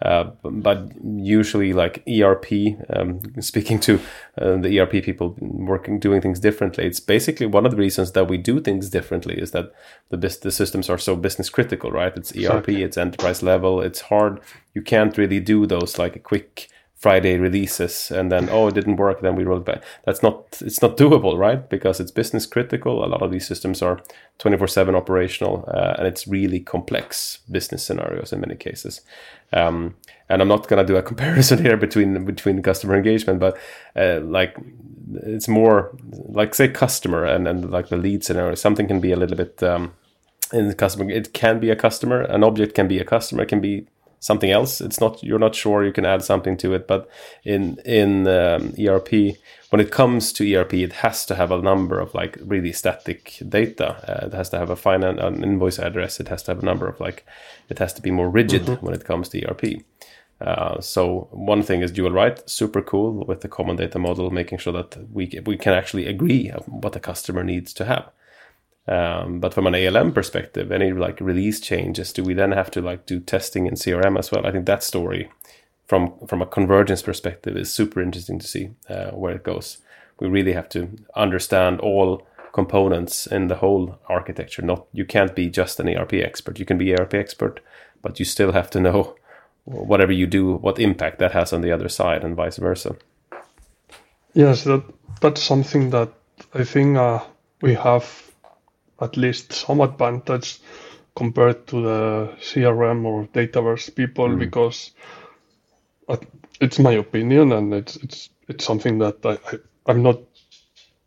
Uh, 0.00 0.30
but 0.44 0.92
usually, 1.02 1.72
like 1.72 2.04
ERP, 2.08 2.46
um, 2.94 3.20
speaking 3.40 3.80
to 3.80 4.00
uh, 4.40 4.56
the 4.56 4.78
ERP 4.78 5.02
people 5.02 5.36
working, 5.40 5.98
doing 5.98 6.20
things 6.20 6.38
differently, 6.38 6.84
it's 6.84 7.00
basically 7.00 7.46
one 7.46 7.66
of 7.66 7.72
the 7.72 7.76
reasons 7.76 8.12
that 8.12 8.28
we 8.28 8.38
do 8.38 8.60
things 8.60 8.88
differently 8.88 9.36
is 9.36 9.50
that 9.50 9.72
the, 10.10 10.16
the 10.16 10.52
systems 10.52 10.88
are 10.88 10.98
so 10.98 11.16
business 11.16 11.50
critical, 11.50 11.90
right? 11.90 12.16
It's 12.16 12.32
ERP, 12.36 12.68
it's 12.68 12.96
enterprise 12.96 13.42
level, 13.42 13.80
it's 13.80 14.02
hard. 14.02 14.40
You 14.74 14.82
can't 14.82 15.18
really 15.18 15.40
do 15.40 15.66
those 15.66 15.98
like 15.98 16.14
a 16.14 16.20
quick 16.20 16.68
Friday 16.98 17.38
releases 17.38 18.10
and 18.10 18.30
then 18.32 18.48
oh 18.50 18.66
it 18.66 18.74
didn't 18.74 18.96
work 18.96 19.20
then 19.20 19.36
we 19.36 19.44
rolled 19.44 19.64
back. 19.64 19.82
That's 20.04 20.22
not 20.22 20.58
it's 20.60 20.82
not 20.82 20.96
doable, 20.96 21.38
right? 21.38 21.68
Because 21.68 22.00
it's 22.00 22.10
business 22.10 22.44
critical. 22.44 23.04
A 23.04 23.06
lot 23.06 23.22
of 23.22 23.30
these 23.30 23.46
systems 23.46 23.82
are 23.82 24.00
24/7 24.40 24.96
operational 24.96 25.64
uh, 25.68 25.94
and 25.98 26.08
it's 26.08 26.26
really 26.26 26.58
complex 26.60 27.38
business 27.50 27.84
scenarios 27.84 28.32
in 28.32 28.40
many 28.40 28.56
cases. 28.56 29.00
Um, 29.52 29.94
and 30.28 30.42
I'm 30.42 30.48
not 30.48 30.66
going 30.68 30.84
to 30.84 30.92
do 30.92 30.98
a 30.98 31.02
comparison 31.10 31.62
here 31.62 31.76
between 31.76 32.24
between 32.24 32.62
customer 32.62 32.96
engagement, 32.96 33.38
but 33.38 33.56
uh, 33.94 34.20
like 34.20 34.56
it's 35.22 35.48
more 35.48 35.96
like 36.28 36.54
say 36.54 36.68
customer 36.68 37.24
and 37.24 37.46
and 37.46 37.70
like 37.70 37.88
the 37.88 37.96
lead 37.96 38.24
scenario. 38.24 38.54
Something 38.54 38.88
can 38.88 39.00
be 39.00 39.12
a 39.12 39.16
little 39.16 39.36
bit 39.36 39.62
um, 39.62 39.92
in 40.52 40.68
the 40.68 40.74
customer. 40.74 41.10
It 41.10 41.32
can 41.32 41.60
be 41.60 41.70
a 41.70 41.76
customer. 41.76 42.22
An 42.22 42.44
object 42.44 42.74
can 42.74 42.88
be 42.88 42.98
a 42.98 43.04
customer. 43.04 43.42
It 43.42 43.48
can 43.48 43.60
be 43.60 43.86
something 44.20 44.50
else. 44.50 44.80
It's 44.80 45.00
not 45.00 45.22
you're 45.22 45.38
not 45.38 45.54
sure 45.54 45.84
you 45.84 45.92
can 45.92 46.06
add 46.06 46.22
something 46.22 46.56
to 46.58 46.74
it, 46.74 46.86
but 46.86 47.08
in 47.44 47.78
in 47.84 48.26
um, 48.26 48.74
ERP, 48.78 49.36
when 49.70 49.80
it 49.80 49.90
comes 49.90 50.32
to 50.34 50.54
ERP, 50.54 50.74
it 50.74 50.92
has 50.94 51.26
to 51.26 51.34
have 51.34 51.50
a 51.50 51.62
number 51.62 52.00
of 52.00 52.14
like 52.14 52.38
really 52.44 52.72
static 52.72 53.38
data. 53.48 53.88
Uh, 54.08 54.26
it 54.26 54.32
has 54.32 54.50
to 54.50 54.58
have 54.58 54.70
a 54.70 54.76
finance 54.76 55.20
an 55.20 55.42
invoice 55.42 55.78
address. 55.78 56.20
It 56.20 56.28
has 56.28 56.42
to 56.44 56.52
have 56.52 56.62
a 56.62 56.66
number 56.66 56.88
of 56.88 57.00
like 57.00 57.26
it 57.68 57.78
has 57.78 57.92
to 57.94 58.02
be 58.02 58.10
more 58.10 58.30
rigid 58.30 58.62
mm-hmm. 58.62 58.84
when 58.84 58.94
it 58.94 59.04
comes 59.04 59.28
to 59.30 59.44
ERP. 59.44 59.82
Uh, 60.40 60.80
so 60.80 61.28
one 61.32 61.62
thing 61.62 61.82
is 61.82 61.90
dual 61.90 62.12
write, 62.12 62.48
super 62.48 62.80
cool 62.80 63.24
with 63.26 63.40
the 63.40 63.48
common 63.48 63.76
data 63.76 63.98
model, 63.98 64.30
making 64.30 64.58
sure 64.58 64.72
that 64.72 64.96
we 65.12 65.40
we 65.44 65.56
can 65.56 65.74
actually 65.74 66.06
agree 66.06 66.48
what 66.66 66.92
the 66.92 67.00
customer 67.00 67.42
needs 67.42 67.72
to 67.74 67.84
have. 67.84 68.10
Um, 68.88 69.38
but 69.38 69.52
from 69.52 69.66
an 69.66 69.74
ALM 69.74 70.12
perspective, 70.12 70.72
any 70.72 70.92
like 70.92 71.20
release 71.20 71.60
changes, 71.60 72.10
do 72.12 72.24
we 72.24 72.32
then 72.32 72.52
have 72.52 72.70
to 72.70 72.80
like 72.80 73.04
do 73.04 73.20
testing 73.20 73.66
in 73.66 73.74
CRM 73.74 74.18
as 74.18 74.32
well? 74.32 74.46
I 74.46 74.50
think 74.50 74.64
that 74.64 74.82
story, 74.82 75.30
from 75.86 76.14
from 76.26 76.40
a 76.40 76.46
convergence 76.46 77.02
perspective, 77.02 77.56
is 77.56 77.70
super 77.72 78.00
interesting 78.00 78.38
to 78.38 78.46
see 78.46 78.70
uh, 78.88 79.10
where 79.10 79.34
it 79.34 79.44
goes. 79.44 79.78
We 80.20 80.28
really 80.28 80.54
have 80.54 80.70
to 80.70 80.88
understand 81.14 81.80
all 81.80 82.26
components 82.52 83.26
in 83.26 83.48
the 83.48 83.56
whole 83.56 83.98
architecture. 84.08 84.62
Not 84.62 84.86
you 84.92 85.04
can't 85.04 85.34
be 85.34 85.50
just 85.50 85.78
an 85.80 85.88
ERP 85.88 86.14
expert. 86.14 86.58
You 86.58 86.64
can 86.64 86.78
be 86.78 86.94
ERP 86.94 87.12
expert, 87.12 87.60
but 88.00 88.18
you 88.18 88.24
still 88.24 88.52
have 88.52 88.70
to 88.70 88.80
know 88.80 89.16
whatever 89.64 90.12
you 90.12 90.26
do, 90.26 90.54
what 90.54 90.78
impact 90.78 91.18
that 91.18 91.32
has 91.32 91.52
on 91.52 91.60
the 91.60 91.72
other 91.72 91.90
side, 91.90 92.24
and 92.24 92.34
vice 92.34 92.56
versa. 92.56 92.96
Yes, 94.32 94.64
that 94.64 94.82
that's 95.20 95.42
something 95.42 95.90
that 95.90 96.08
I 96.54 96.64
think 96.64 96.96
uh, 96.96 97.22
we 97.60 97.74
have 97.74 98.27
at 99.00 99.16
least 99.16 99.52
some 99.52 99.80
advantage 99.80 100.58
compared 101.14 101.66
to 101.66 101.82
the 101.82 102.32
CRM 102.40 103.04
or 103.04 103.26
Dataverse 103.26 103.94
people 103.94 104.28
mm. 104.28 104.38
because 104.38 104.92
it's 106.60 106.78
my 106.78 106.92
opinion 106.92 107.52
and 107.52 107.74
it's 107.74 107.96
it's 107.96 108.30
it's 108.48 108.64
something 108.64 108.98
that 108.98 109.24
I, 109.24 109.38
I 109.86 109.90
am 109.90 110.02
not 110.02 110.20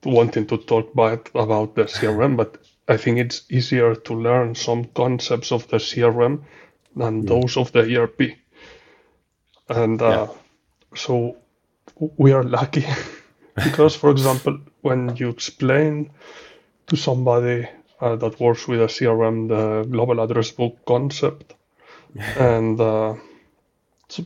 wanting 0.06 0.48
to 0.48 0.58
talk 0.58 0.94
bad 0.94 1.30
about 1.36 1.76
the 1.76 1.84
CRM, 1.84 2.38
but 2.38 2.58
I 2.88 2.98
think 2.98 3.20
it's 3.20 3.44
easier 3.50 3.96
to 3.96 4.14
learn 4.14 4.56
some 4.56 4.86
concepts 4.86 5.52
of 5.52 5.68
the 5.68 5.78
CRM 5.78 6.44
than 6.96 7.24
mm. 7.24 7.28
those 7.28 7.58
of 7.58 7.72
the 7.72 7.84
ERP. 7.96 8.38
And 9.70 10.02
uh, 10.02 10.28
yeah. 10.30 10.38
so 10.96 11.38
we 12.18 12.32
are 12.32 12.44
lucky 12.44 12.86
because, 13.56 13.96
for 13.96 14.12
example, 14.16 14.60
when 14.82 15.16
you 15.16 15.30
explain 15.30 16.12
to 16.88 16.96
somebody 16.98 17.68
uh, 18.02 18.16
that 18.16 18.40
works 18.40 18.68
with 18.68 18.82
a 18.82 18.88
CRM, 18.88 19.48
the 19.48 19.88
global 19.90 20.20
address 20.20 20.52
book 20.52 20.78
concept. 20.86 21.54
and 22.38 22.80
uh, 22.82 23.16
so 24.10 24.26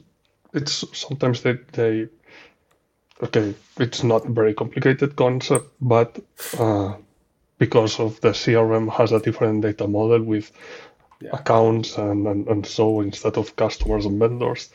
it's 0.54 0.86
sometimes 0.98 1.42
they, 1.42 1.54
they, 1.74 2.08
okay, 3.22 3.54
it's 3.78 4.04
not 4.04 4.26
a 4.26 4.32
very 4.32 4.54
complicated 4.54 5.16
concept, 5.16 5.66
but 5.82 6.18
uh, 6.58 6.94
because 7.60 8.00
of 8.00 8.20
the 8.22 8.30
CRM 8.30 8.92
has 8.92 9.12
a 9.12 9.20
different 9.20 9.62
data 9.62 9.88
model 9.88 10.24
with 10.24 10.52
yeah. 11.22 11.30
accounts 11.34 11.98
and, 11.98 12.26
and, 12.28 12.48
and 12.48 12.66
so 12.66 13.02
instead 13.02 13.38
of 13.38 13.56
customers 13.56 14.06
and 14.06 14.20
vendors. 14.20 14.70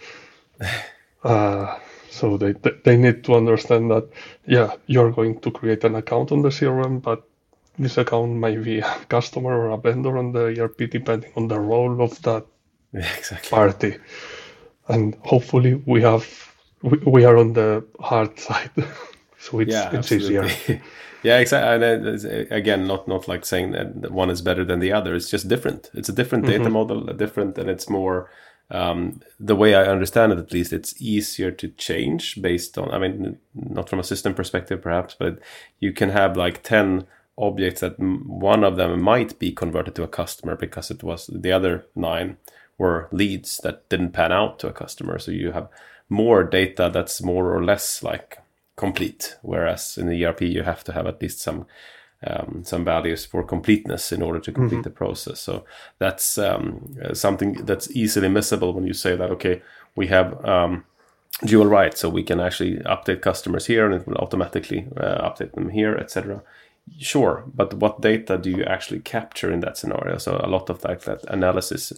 uh, 1.25 1.79
so 2.11 2.37
they, 2.37 2.53
they 2.85 2.97
need 2.97 3.25
to 3.25 3.35
understand 3.35 3.91
that, 3.91 4.09
yeah, 4.47 4.75
you're 4.87 5.13
going 5.13 5.41
to 5.41 5.51
create 5.51 5.85
an 5.85 5.95
account 5.95 6.33
on 6.33 6.43
the 6.43 6.49
CRM, 6.49 7.01
but 7.01 7.30
this 7.81 7.97
account 7.97 8.33
might 8.33 8.63
be 8.63 8.81
a 8.81 8.95
customer 9.09 9.59
or 9.59 9.71
a 9.71 9.79
vendor 9.79 10.19
on 10.19 10.33
the 10.33 10.61
ERP 10.61 10.91
depending 10.91 11.33
on 11.37 11.49
the 11.49 11.59
role 11.59 12.03
of 12.03 12.21
that 12.23 12.45
exactly. 12.95 13.49
party. 13.51 13.97
And 14.89 15.15
hopefully 15.23 15.75
we 15.87 16.03
have 16.03 16.27
we, 16.83 16.99
we 16.99 17.25
are 17.25 17.37
on 17.37 17.55
the 17.55 17.85
hard 18.01 18.39
side. 18.47 18.71
so 19.39 19.61
it's, 19.61 19.73
yeah, 19.73 19.91
it's 19.93 20.13
easier. 20.13 20.49
yeah, 21.23 21.39
exactly. 21.39 21.87
And 21.87 22.53
again, 22.53 22.87
not 22.87 23.09
not 23.09 23.29
like 23.29 23.45
saying 23.45 23.73
that 23.73 24.11
one 24.11 24.31
is 24.31 24.43
better 24.43 24.65
than 24.65 24.81
the 24.81 24.93
other. 24.93 25.15
It's 25.15 25.31
just 25.31 25.49
different. 25.49 25.91
It's 25.95 26.09
a 26.09 26.15
different 26.15 26.45
mm-hmm. 26.45 26.59
data 26.59 26.71
model, 26.71 27.07
different, 27.07 27.59
and 27.59 27.69
it's 27.71 27.89
more. 27.89 28.31
Um, 28.73 29.21
the 29.41 29.57
way 29.57 29.75
I 29.75 29.87
understand 29.87 30.31
it, 30.31 30.39
at 30.39 30.53
least, 30.53 30.73
it's 30.73 30.95
easier 31.03 31.51
to 31.51 31.69
change 31.71 32.41
based 32.41 32.79
on. 32.79 32.89
I 32.93 32.99
mean, 32.99 33.39
not 33.53 33.89
from 33.89 33.99
a 33.99 34.05
system 34.05 34.33
perspective, 34.33 34.81
perhaps, 34.81 35.17
but 35.19 35.41
you 35.81 35.93
can 35.93 36.11
have 36.11 36.37
like 36.37 36.63
ten 36.63 37.07
objects 37.41 37.81
that 37.81 37.99
one 37.99 38.63
of 38.63 38.77
them 38.77 39.01
might 39.01 39.39
be 39.39 39.53
converted 39.53 39.95
to 39.95 40.03
a 40.03 40.09
customer 40.09 40.57
because 40.57 40.91
it 40.91 41.03
was 41.03 41.27
the 41.33 41.53
other 41.53 41.87
nine 41.95 42.37
were 42.79 43.09
leads 43.13 43.59
that 43.59 43.89
didn't 43.91 44.13
pan 44.13 44.33
out 44.33 44.59
to 44.59 44.69
a 44.69 44.73
customer. 44.73 45.19
So 45.19 45.31
you 45.31 45.53
have 45.53 45.69
more 46.09 46.43
data 46.45 46.91
that's 46.93 47.23
more 47.23 47.55
or 47.55 47.63
less 47.63 48.03
like 48.03 48.39
complete, 48.77 49.37
whereas 49.43 49.99
in 49.99 50.09
the 50.09 50.25
ERP 50.25 50.41
you 50.43 50.63
have 50.63 50.83
to 50.85 50.93
have 50.93 51.07
at 51.07 51.21
least 51.21 51.41
some 51.41 51.67
um, 52.27 52.63
some 52.65 52.85
values 52.85 53.25
for 53.25 53.43
completeness 53.43 54.13
in 54.13 54.21
order 54.21 54.41
to 54.41 54.53
complete 54.53 54.79
mm-hmm. 54.79 54.83
the 54.83 54.91
process. 54.91 55.41
So 55.41 55.65
that's 55.99 56.37
um, 56.37 56.95
something 57.15 57.65
that's 57.65 57.91
easily 57.93 58.29
missable 58.29 58.75
when 58.75 58.87
you 58.87 58.93
say 58.93 59.17
that 59.17 59.31
okay, 59.31 59.63
we 59.97 60.09
have 60.09 60.45
um, 60.45 60.85
dual 61.45 61.67
write, 61.67 61.97
so 61.97 62.09
we 62.09 62.23
can 62.23 62.41
actually 62.41 62.77
update 62.81 63.23
customers 63.23 63.67
here 63.67 63.87
and 63.87 63.95
it 63.95 64.07
will 64.07 64.17
automatically 64.17 64.87
uh, 64.97 65.29
update 65.29 65.53
them 65.53 65.71
here, 65.71 65.97
etc 65.97 66.43
sure 66.99 67.45
but 67.55 67.75
what 67.75 68.01
data 68.01 68.37
do 68.37 68.51
you 68.51 68.65
actually 68.65 69.01
capture 69.01 69.53
in 69.53 69.61
that 69.61 69.77
scenario? 69.77 70.19
So 70.19 70.41
a 70.43 70.49
lot 70.49 70.71
of 70.71 70.85
like 70.85 71.03
that 71.03 71.25
analysis 71.29 71.93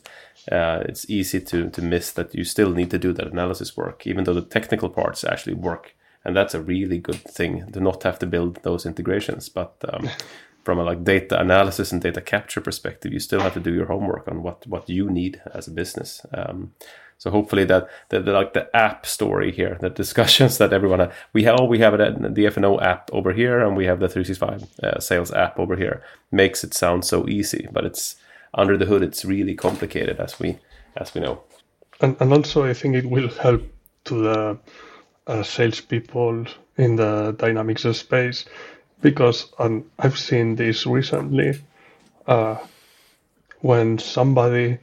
uh, 0.50 0.82
it's 0.84 1.08
easy 1.08 1.40
to 1.40 1.70
to 1.70 1.82
miss 1.82 2.12
that 2.12 2.34
you 2.34 2.44
still 2.44 2.72
need 2.72 2.90
to 2.90 2.98
do 2.98 3.12
that 3.14 3.28
analysis 3.28 3.76
work 3.76 4.06
even 4.06 4.24
though 4.24 4.34
the 4.34 4.42
technical 4.42 4.88
parts 4.88 5.24
actually 5.24 5.54
work. 5.54 5.94
And 6.24 6.36
that's 6.36 6.54
a 6.54 6.62
really 6.62 6.98
good 6.98 7.22
thing 7.22 7.72
to 7.72 7.80
not 7.80 8.04
have 8.04 8.18
to 8.20 8.26
build 8.26 8.62
those 8.62 8.86
integrations 8.86 9.48
but 9.48 9.74
um, 9.92 10.08
from 10.64 10.78
a 10.78 10.84
like 10.84 11.04
data 11.04 11.40
analysis 11.40 11.92
and 11.92 12.02
data 12.02 12.20
capture 12.20 12.60
perspective 12.60 13.12
you 13.12 13.20
still 13.20 13.40
have 13.40 13.54
to 13.54 13.60
do 13.60 13.72
your 13.72 13.86
homework 13.86 14.28
on 14.28 14.42
what 14.42 14.66
what 14.66 14.88
you 14.88 15.10
need 15.10 15.40
as 15.54 15.68
a 15.68 15.70
business 15.70 16.24
um, 16.34 16.72
so 17.22 17.30
hopefully 17.30 17.64
that 17.66 17.88
the, 18.08 18.18
the, 18.18 18.32
like 18.32 18.52
the 18.52 18.68
app 18.76 19.06
story 19.06 19.52
here, 19.52 19.78
the 19.80 19.90
discussions 19.90 20.58
that 20.58 20.72
everyone 20.72 20.98
had, 20.98 21.12
we 21.32 21.44
have, 21.44 21.60
we 21.68 21.78
have 21.78 21.94
it, 21.94 22.34
the 22.34 22.48
F&O 22.48 22.80
app 22.80 23.08
over 23.12 23.32
here, 23.32 23.60
and 23.60 23.76
we 23.76 23.86
have 23.86 24.00
the 24.00 24.08
365 24.08 24.80
uh, 24.82 24.98
sales 24.98 25.30
app 25.30 25.56
over 25.56 25.76
here, 25.76 26.02
makes 26.32 26.64
it 26.64 26.74
sound 26.74 27.04
so 27.04 27.28
easy, 27.28 27.68
but 27.70 27.84
it's 27.84 28.16
under 28.54 28.76
the 28.76 28.86
hood, 28.86 29.04
it's 29.04 29.24
really 29.24 29.54
complicated 29.54 30.18
as 30.18 30.40
we 30.40 30.58
as 30.96 31.14
we 31.14 31.20
know. 31.20 31.40
And, 32.00 32.16
and 32.18 32.32
also, 32.32 32.64
I 32.64 32.74
think 32.74 32.96
it 32.96 33.06
will 33.06 33.28
help 33.28 33.62
to 34.06 34.14
the 34.22 34.58
uh, 35.28 35.42
salespeople 35.44 36.46
in 36.76 36.96
the 36.96 37.36
Dynamics 37.38 37.84
space 37.96 38.46
because 39.02 39.52
um, 39.58 39.84
I've 39.98 40.18
seen 40.18 40.56
this 40.56 40.86
recently 40.86 41.60
uh, 42.26 42.56
when 43.60 43.98
somebody 43.98 44.78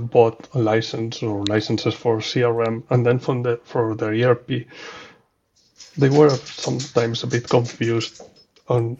bought 0.00 0.48
a 0.54 0.58
license 0.58 1.22
or 1.22 1.44
licenses 1.44 1.94
for 1.94 2.18
CRM, 2.18 2.82
and 2.90 3.04
then 3.04 3.18
from 3.18 3.42
the 3.42 3.60
for 3.64 3.94
their 3.94 4.12
ERP, 4.12 4.66
they 5.96 6.08
were 6.08 6.30
sometimes 6.30 7.22
a 7.22 7.26
bit 7.26 7.48
confused 7.48 8.22
on, 8.68 8.96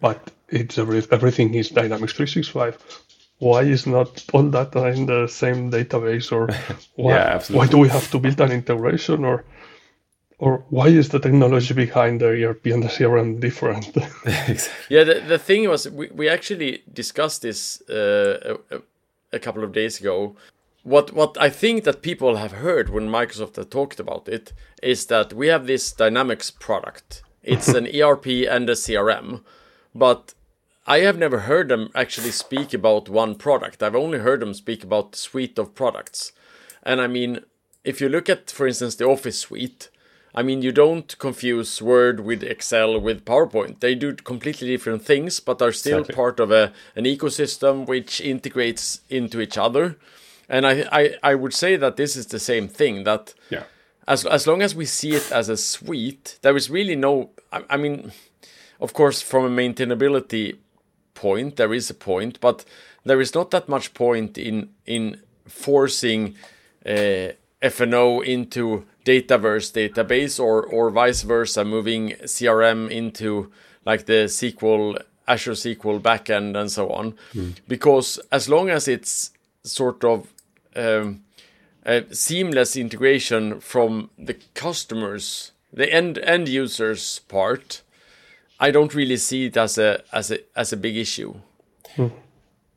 but 0.00 0.30
it's 0.48 0.78
every, 0.78 1.02
everything 1.10 1.54
is 1.54 1.70
Dynamics 1.70 2.12
365. 2.14 3.04
Why 3.38 3.62
is 3.62 3.86
not 3.86 4.24
all 4.32 4.50
data 4.50 4.88
in 4.88 5.06
the 5.06 5.28
same 5.28 5.70
database, 5.70 6.32
or 6.32 6.48
why, 6.96 7.12
yeah, 7.12 7.42
why 7.50 7.66
do 7.66 7.78
we 7.78 7.88
have 7.88 8.10
to 8.10 8.18
build 8.18 8.40
an 8.40 8.52
integration, 8.52 9.24
or 9.24 9.44
or 10.38 10.64
why 10.70 10.86
is 10.86 11.08
the 11.08 11.18
technology 11.18 11.74
behind 11.74 12.20
the 12.20 12.44
ERP 12.44 12.66
and 12.66 12.82
the 12.82 12.88
CRM 12.88 13.40
different? 13.40 13.86
yeah, 14.88 15.04
the, 15.04 15.22
the 15.26 15.38
thing 15.38 15.68
was 15.68 15.88
we, 15.90 16.08
we 16.08 16.28
actually 16.28 16.82
discussed 16.92 17.42
this 17.42 17.82
uh, 17.90 18.56
a 19.32 19.38
couple 19.38 19.64
of 19.64 19.72
days 19.72 20.00
ago. 20.00 20.36
What 20.84 21.12
what 21.12 21.36
I 21.40 21.50
think 21.50 21.84
that 21.84 22.02
people 22.02 22.36
have 22.36 22.52
heard 22.52 22.88
when 22.88 23.08
Microsoft 23.08 23.56
have 23.56 23.70
talked 23.70 23.98
about 23.98 24.28
it 24.28 24.52
is 24.82 25.06
that 25.06 25.32
we 25.32 25.48
have 25.48 25.66
this 25.66 25.92
Dynamics 25.92 26.50
product. 26.50 27.22
It's 27.42 27.68
an 27.68 27.86
ERP 27.94 28.26
and 28.48 28.70
a 28.70 28.74
CRM, 28.74 29.42
but 29.94 30.34
I 30.86 31.00
have 31.00 31.18
never 31.18 31.40
heard 31.40 31.68
them 31.68 31.90
actually 31.94 32.30
speak 32.30 32.72
about 32.72 33.08
one 33.08 33.34
product. 33.34 33.82
I've 33.82 33.96
only 33.96 34.20
heard 34.20 34.40
them 34.40 34.54
speak 34.54 34.84
about 34.84 35.12
the 35.12 35.18
suite 35.18 35.58
of 35.58 35.74
products. 35.74 36.32
And 36.82 37.00
I 37.00 37.08
mean, 37.08 37.40
if 37.84 38.00
you 38.00 38.08
look 38.08 38.30
at, 38.30 38.50
for 38.50 38.66
instance, 38.66 38.94
the 38.94 39.04
Office 39.04 39.38
suite, 39.40 39.90
I 40.38 40.42
mean, 40.42 40.62
you 40.62 40.72
don't 40.72 41.18
confuse 41.18 41.82
Word 41.82 42.20
with 42.20 42.42
Excel 42.42 43.00
with 43.00 43.24
PowerPoint. 43.24 43.80
They 43.80 43.94
do 43.96 44.14
completely 44.14 44.68
different 44.68 45.02
things, 45.04 45.40
but 45.40 45.60
are 45.62 45.72
still 45.72 45.98
Exactly. 46.00 46.14
part 46.14 46.40
of 46.40 46.50
a 46.52 46.64
an 46.96 47.04
ecosystem 47.04 47.86
which 47.86 48.20
integrates 48.20 49.00
into 49.08 49.40
each 49.40 49.58
other. 49.58 49.96
And 50.48 50.64
I, 50.66 50.72
I, 51.00 51.02
I 51.32 51.34
would 51.34 51.54
say 51.54 51.76
that 51.78 51.96
this 51.96 52.16
is 52.16 52.26
the 52.26 52.38
same 52.38 52.68
thing. 52.68 53.04
That 53.04 53.34
Yeah. 53.50 53.64
as 54.06 54.24
as 54.26 54.46
long 54.46 54.62
as 54.62 54.74
we 54.74 54.84
see 54.86 55.12
it 55.16 55.32
as 55.32 55.48
a 55.48 55.56
suite, 55.56 56.38
there 56.42 56.56
is 56.56 56.70
really 56.70 56.96
no. 56.96 57.30
I, 57.56 57.58
I 57.74 57.76
mean, 57.76 58.12
of 58.80 58.92
course, 58.92 59.24
from 59.30 59.44
a 59.44 59.50
maintainability 59.62 60.56
point, 61.14 61.56
there 61.56 61.74
is 61.74 61.90
a 61.90 61.94
point, 61.94 62.38
but 62.40 62.64
there 63.04 63.20
is 63.20 63.34
not 63.34 63.50
that 63.50 63.68
much 63.68 63.92
point 63.94 64.38
in 64.38 64.68
in 64.86 65.16
forcing 65.48 66.34
uh, 66.86 67.32
FNO 67.62 68.22
into 68.24 68.84
Dataverse 69.08 69.68
database 69.80 70.34
or 70.46 70.56
or 70.76 70.90
vice 70.90 71.22
versa, 71.22 71.64
moving 71.64 72.10
CRM 72.34 72.80
into 72.90 73.50
like 73.86 74.02
the 74.04 74.20
SQL 74.28 74.82
Azure 75.26 75.52
SQL 75.52 76.00
backend 76.08 76.56
and 76.60 76.70
so 76.70 76.84
on, 76.90 77.14
because 77.66 78.20
as 78.30 78.48
long 78.48 78.70
as 78.70 78.88
it's 78.88 79.30
sort 79.62 80.04
of 80.04 80.18
um, 80.76 81.22
a 81.84 82.04
seamless 82.14 82.76
integration 82.76 83.60
from 83.60 84.10
the 84.18 84.36
customers, 84.54 85.52
the 85.72 85.90
end 85.92 86.18
end 86.18 86.48
users 86.48 87.20
part, 87.28 87.82
I 88.60 88.70
don't 88.70 88.94
really 88.94 89.16
see 89.16 89.46
it 89.46 89.56
as 89.56 89.78
a 89.78 90.02
as 90.12 90.30
a 90.30 90.38
as 90.54 90.72
a 90.72 90.76
big 90.76 90.96
issue. 90.96 91.34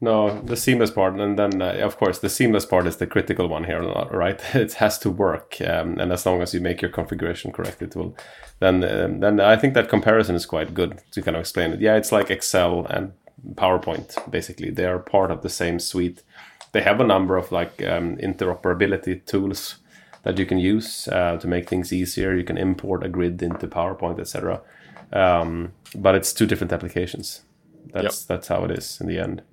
No, 0.04 0.42
the 0.42 0.58
seamless 0.58 0.90
part, 0.90 1.14
and 1.14 1.38
then 1.38 1.62
uh, 1.62 1.78
of 1.84 1.98
course 1.98 2.18
the 2.18 2.30
seamless 2.30 2.66
part 2.66 2.88
is 2.88 2.98
the 2.98 3.06
critical 3.06 3.48
one 3.48 3.66
here, 3.66 3.84
right? 4.10 4.42
It 4.56 4.74
has 4.74 4.98
to 5.00 5.12
work, 5.12 5.58
um, 5.62 6.00
and 6.00 6.12
as 6.12 6.26
long 6.26 6.42
as 6.42 6.56
you 6.56 6.60
make 6.60 6.82
your 6.82 6.90
configuration 6.90 7.52
correct, 7.52 7.84
it 7.84 7.96
will. 7.96 8.16
Then, 8.60 8.84
um, 8.84 9.20
then 9.20 9.40
I 9.40 9.56
think 9.56 9.76
that 9.76 9.90
comparison 9.90 10.36
is 10.36 10.48
quite 10.48 10.74
good 10.74 11.02
to 11.12 11.22
kind 11.22 11.38
of 11.38 11.42
explain 11.42 11.74
it. 11.74 11.82
Yeah, 11.82 11.98
it's 11.98 12.12
like 12.12 12.32
Excel 12.32 12.88
and 12.90 13.14
PowerPoint. 13.54 14.32
Basically, 14.32 14.72
they 14.72 14.86
are 14.86 14.98
part 14.98 15.30
of 15.30 15.44
the 15.44 15.50
same 15.50 15.80
suite. 15.80 16.24
They 16.72 16.82
have 16.82 17.00
a 17.00 17.06
number 17.06 17.38
of 17.38 17.52
like 17.52 17.84
um, 17.84 18.18
interoperability 18.18 19.24
tools 19.28 19.78
that 20.24 20.40
you 20.40 20.48
can 20.48 20.58
use 20.58 21.08
uh, 21.10 21.38
to 21.38 21.48
make 21.48 21.70
things 21.70 21.94
easier. 21.94 22.36
You 22.36 22.44
can 22.44 22.58
import 22.58 23.04
a 23.04 23.10
grid 23.10 23.44
into 23.44 23.68
PowerPoint, 23.68 24.20
etc. 24.20 24.62
Um, 25.14 25.74
but 25.94 26.16
it's 26.16 26.34
two 26.34 26.48
different 26.48 26.74
applications. 26.74 27.44
That's 27.94 28.26
that's 28.26 28.48
how 28.48 28.64
it 28.64 28.72
is 28.72 29.00
in 29.00 29.08
the 29.08 29.20
end 29.20 29.44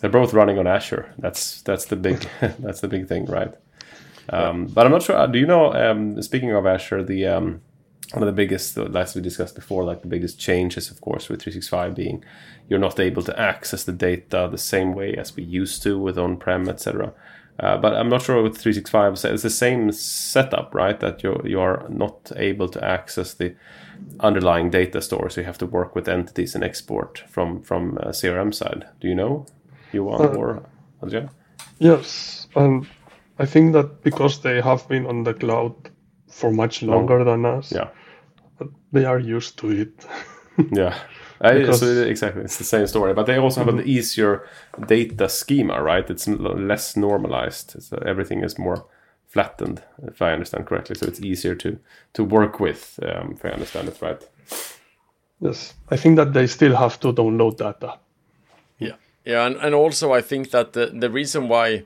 they're 0.00 0.10
both 0.10 0.32
running 0.32 0.58
on 0.58 0.66
Azure. 0.66 1.12
That's 1.18 1.62
that's 1.62 1.86
the 1.86 1.96
big 1.96 2.26
that's 2.40 2.80
the 2.80 2.88
big 2.88 3.08
thing, 3.08 3.26
right? 3.26 3.54
Um, 4.30 4.66
But 4.66 4.86
I'm 4.86 4.92
not 4.92 5.02
sure. 5.02 5.26
Do 5.26 5.38
you 5.38 5.46
know? 5.46 5.72
Um, 5.72 6.20
speaking 6.22 6.52
of 6.52 6.66
Azure, 6.66 7.02
the 7.02 7.26
um, 7.26 7.60
one 8.12 8.22
of 8.22 8.26
the 8.26 8.32
biggest, 8.32 8.78
as 8.78 9.14
we 9.14 9.20
discussed 9.20 9.54
before, 9.54 9.84
like 9.84 10.02
the 10.02 10.08
biggest 10.08 10.38
changes, 10.38 10.90
of 10.90 11.00
course, 11.00 11.28
with 11.28 11.42
365 11.42 11.94
being 11.94 12.24
you're 12.68 12.78
not 12.78 13.00
able 13.00 13.22
to 13.22 13.38
access 13.38 13.84
the 13.84 13.92
data 13.92 14.48
the 14.50 14.58
same 14.58 14.94
way 14.94 15.14
as 15.14 15.34
we 15.34 15.42
used 15.42 15.82
to 15.82 15.98
with 15.98 16.18
on-prem, 16.18 16.68
etc. 16.68 17.12
Uh, 17.58 17.76
but 17.78 17.94
I'm 17.94 18.08
not 18.08 18.22
sure 18.22 18.42
with 18.42 18.56
365. 18.56 19.24
It's 19.24 19.42
the 19.42 19.50
same 19.50 19.90
setup, 19.90 20.74
right? 20.74 20.98
That 21.00 21.22
you 21.22 21.40
you 21.44 21.60
are 21.60 21.86
not 21.88 22.30
able 22.36 22.68
to 22.68 22.84
access 22.84 23.34
the 23.34 23.54
underlying 24.20 24.70
data 24.70 25.00
store, 25.00 25.28
so 25.28 25.40
you 25.40 25.46
have 25.46 25.58
to 25.58 25.66
work 25.66 25.94
with 25.94 26.08
entities 26.08 26.54
and 26.54 26.62
export 26.62 27.24
from 27.28 27.62
from 27.62 27.98
uh, 27.98 28.08
CRM 28.10 28.54
side. 28.54 28.86
Do 29.00 29.08
you 29.08 29.14
know, 29.14 29.46
Johan 29.92 30.20
Uh, 30.20 30.38
or 30.38 30.62
Adrian? 31.04 31.30
Yes, 31.78 32.46
and 32.56 32.86
I 33.38 33.46
think 33.46 33.72
that 33.72 34.02
because 34.02 34.40
they 34.40 34.60
have 34.60 34.88
been 34.88 35.06
on 35.06 35.24
the 35.24 35.34
cloud 35.34 35.74
for 36.30 36.50
much 36.52 36.82
longer 36.82 37.24
than 37.24 37.44
us, 37.44 37.72
Yeah, 37.72 37.88
they 38.92 39.04
are 39.04 39.18
used 39.36 39.58
to 39.58 39.70
it. 39.70 40.06
yeah. 40.72 40.94
Because- 41.40 41.80
so 41.80 41.86
exactly, 41.86 42.42
it's 42.42 42.56
the 42.58 42.64
same 42.64 42.86
story, 42.86 43.14
but 43.14 43.26
they 43.26 43.38
also 43.38 43.60
have 43.64 43.68
an 43.74 43.86
easier 43.86 44.42
data 44.86 45.28
schema, 45.28 45.80
right? 45.82 46.10
It's 46.10 46.26
less 46.28 46.96
normalized, 46.96 47.80
so 47.82 47.96
everything 48.04 48.42
is 48.44 48.58
more 48.58 48.84
flattened, 49.28 49.82
if 50.08 50.20
I 50.20 50.32
understand 50.32 50.66
correctly. 50.66 50.96
So 50.96 51.06
it's 51.06 51.20
easier 51.20 51.54
to 51.54 51.78
to 52.14 52.24
work 52.24 52.58
with, 52.60 52.98
um, 53.02 53.32
if 53.32 53.44
I 53.44 53.50
understand 53.50 53.88
it 53.88 54.02
right. 54.02 54.28
Yes, 55.40 55.74
I 55.92 55.96
think 55.96 56.16
that 56.16 56.32
they 56.32 56.46
still 56.48 56.74
have 56.76 56.98
to 57.00 57.12
download 57.12 57.56
data. 57.56 57.98
Yeah, 59.24 59.46
and, 59.46 59.56
and 59.56 59.74
also 59.74 60.12
I 60.12 60.20
think 60.22 60.50
that 60.50 60.72
the 60.72 60.86
the 60.86 61.10
reason 61.10 61.48
why 61.48 61.84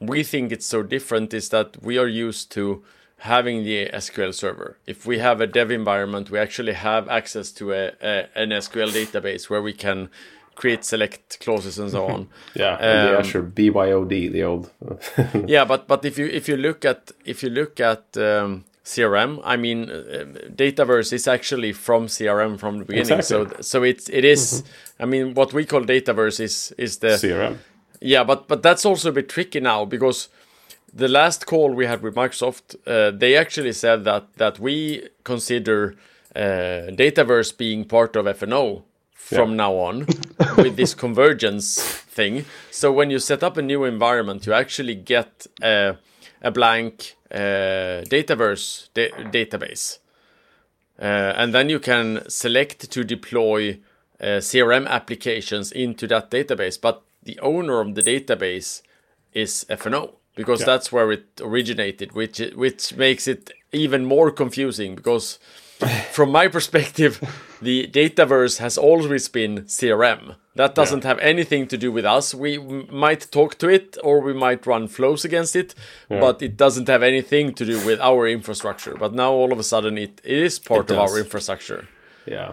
we 0.00 0.22
think 0.22 0.52
it's 0.52 0.66
so 0.66 0.82
different 0.82 1.34
is 1.34 1.48
that 1.48 1.82
we 1.82 1.98
are 1.98 2.08
used 2.08 2.50
to 2.52 2.82
having 3.18 3.64
the 3.64 3.86
SQL 3.92 4.32
server. 4.34 4.76
If 4.86 5.06
we 5.06 5.18
have 5.18 5.40
a 5.40 5.46
dev 5.46 5.70
environment, 5.70 6.30
we 6.30 6.38
actually 6.38 6.74
have 6.74 7.08
access 7.08 7.50
to 7.52 7.72
a, 7.72 7.92
a 8.02 8.28
an 8.36 8.50
SQL 8.50 8.90
database 8.92 9.48
where 9.50 9.62
we 9.62 9.72
can 9.72 10.08
create 10.54 10.84
select 10.84 11.40
clauses 11.40 11.78
and 11.78 11.90
so 11.90 12.06
on. 12.06 12.28
Yeah, 12.54 12.76
and 12.78 13.08
the 13.08 13.14
Um, 13.14 13.20
Azure 13.20 13.42
BYOD, 13.42 14.32
the 14.32 14.42
old. 14.44 14.70
yeah, 15.48 15.64
but 15.64 15.88
but 15.88 16.04
if 16.04 16.18
you 16.18 16.26
if 16.26 16.48
you 16.48 16.56
look 16.56 16.84
at 16.84 17.10
if 17.24 17.42
you 17.42 17.50
look 17.50 17.80
at 17.80 18.04
um, 18.16 18.64
CRM, 18.84 19.40
I 19.44 19.56
mean, 19.56 19.90
uh, 19.90 20.24
Dataverse 20.54 21.12
is 21.12 21.26
actually 21.26 21.72
from 21.72 22.06
CRM 22.06 22.58
from 22.58 22.78
the 22.78 22.84
beginning. 22.84 23.18
Exactly. 23.18 23.56
So 23.56 23.62
so 23.62 23.82
it's 23.82 24.08
it 24.10 24.24
is- 24.24 24.62
I 25.00 25.06
mean, 25.06 25.34
what 25.34 25.52
we 25.52 25.64
call 25.64 25.82
Dataverse 25.84 26.40
is 26.40 26.72
is 26.78 26.98
the 26.98 27.08
CRM. 27.18 27.56
yeah, 28.00 28.24
but 28.24 28.48
but 28.48 28.62
that's 28.62 28.84
also 28.86 29.08
a 29.08 29.12
bit 29.12 29.28
tricky 29.28 29.60
now 29.60 29.84
because 29.84 30.28
the 30.96 31.08
last 31.08 31.46
call 31.46 31.74
we 31.74 31.86
had 31.86 32.02
with 32.02 32.14
Microsoft, 32.14 32.76
uh, 32.86 33.10
they 33.18 33.36
actually 33.36 33.72
said 33.72 34.04
that 34.04 34.24
that 34.36 34.58
we 34.60 35.08
consider 35.24 35.94
uh, 36.36 36.90
Dataverse 36.96 37.56
being 37.56 37.84
part 37.84 38.16
of 38.16 38.26
FNO 38.26 38.82
from 39.12 39.50
Yeah. 39.50 39.56
now 39.56 39.74
on 39.74 40.06
with 40.56 40.76
this 40.76 40.94
convergence 40.94 41.82
thing. 42.16 42.44
So 42.70 42.92
when 42.92 43.10
you 43.10 43.18
set 43.18 43.42
up 43.42 43.56
a 43.56 43.62
new 43.62 43.84
environment, 43.84 44.46
you 44.46 44.52
actually 44.54 44.94
get 44.94 45.46
uh, 45.62 45.94
a 46.42 46.50
blank 46.50 47.16
uh, 47.32 48.04
Dataverse 48.10 48.88
da- 48.94 49.10
database. 49.32 49.98
Uh, 51.00 51.32
and 51.36 51.52
then 51.52 51.68
you 51.70 51.80
can 51.80 52.22
select 52.28 52.90
to 52.90 53.02
deploy 53.04 53.78
uh, 54.20 54.40
CRM 54.40 54.86
applications 54.88 55.72
into 55.72 56.06
that 56.08 56.30
database. 56.30 56.80
But 56.80 57.02
the 57.22 57.38
owner 57.40 57.80
of 57.80 57.94
the 57.94 58.02
database 58.02 58.82
is 59.32 59.64
FNO 59.68 60.14
because 60.36 60.60
Yeah. 60.60 60.66
that's 60.66 60.92
where 60.92 61.10
it 61.12 61.24
originated, 61.40 62.12
which 62.12 62.38
which 62.54 62.94
makes 62.96 63.26
it 63.28 63.50
even 63.72 64.04
more 64.04 64.30
confusing 64.30 64.94
because 64.94 65.38
from 66.12 66.30
my 66.30 66.46
perspective, 66.48 67.18
the 67.60 67.88
Dataverse 67.88 68.58
has 68.58 68.78
always 68.78 69.28
been 69.28 69.64
CRM. 69.66 70.36
That 70.56 70.76
doesn't 70.76 71.02
have 71.02 71.18
anything 71.18 71.66
to 71.66 71.76
do 71.76 71.90
with 71.90 72.04
us. 72.04 72.32
We 72.32 72.58
might 72.58 73.26
talk 73.32 73.58
to 73.58 73.68
it 73.68 73.98
or 74.04 74.20
we 74.20 74.32
might 74.32 74.66
run 74.66 74.86
flows 74.86 75.24
against 75.24 75.56
it, 75.56 75.74
but 76.08 76.40
it 76.42 76.56
doesn't 76.56 76.86
have 76.88 77.02
anything 77.02 77.54
to 77.54 77.64
do 77.64 77.84
with 77.84 77.98
our 78.00 78.28
infrastructure. 78.28 78.94
But 78.96 79.12
now 79.14 79.32
all 79.32 79.52
of 79.52 79.58
a 79.58 79.64
sudden 79.64 79.98
it, 79.98 80.20
it 80.22 80.38
is 80.38 80.60
part 80.60 80.90
It 80.90 80.94
of 80.94 80.96
does. 80.98 81.10
our 81.12 81.18
infrastructure. 81.18 81.88
Yeah. 82.24 82.52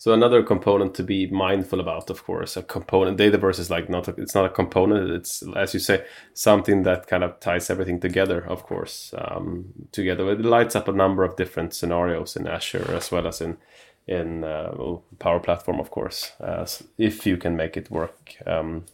So 0.00 0.14
another 0.14 0.42
component 0.42 0.94
to 0.94 1.02
be 1.02 1.26
mindful 1.26 1.78
about, 1.78 2.08
of 2.08 2.24
course, 2.24 2.56
a 2.56 2.62
component. 2.62 3.18
Dataverse 3.18 3.58
is 3.58 3.68
like 3.68 3.90
not 3.90 4.08
a, 4.08 4.14
it's 4.16 4.34
not 4.34 4.46
a 4.46 4.48
component. 4.48 5.10
It's 5.10 5.42
as 5.54 5.74
you 5.74 5.80
say, 5.80 6.06
something 6.32 6.84
that 6.84 7.06
kind 7.06 7.22
of 7.22 7.38
ties 7.38 7.68
everything 7.68 8.00
together. 8.00 8.40
Of 8.48 8.62
course, 8.62 9.12
um, 9.18 9.66
together 9.92 10.30
it 10.32 10.40
lights 10.40 10.74
up 10.74 10.88
a 10.88 10.92
number 10.92 11.22
of 11.22 11.36
different 11.36 11.74
scenarios 11.74 12.34
in 12.34 12.46
Azure 12.46 12.90
as 12.96 13.12
well 13.12 13.26
as 13.26 13.42
in 13.42 13.58
in 14.06 14.42
uh, 14.42 14.72
Power 15.18 15.38
Platform, 15.38 15.78
of 15.78 15.90
course, 15.90 16.32
as 16.40 16.82
if 16.96 17.26
you 17.26 17.36
can 17.36 17.54
make 17.54 17.76
it 17.76 17.90
work, 17.90 18.36
um, 18.46 18.86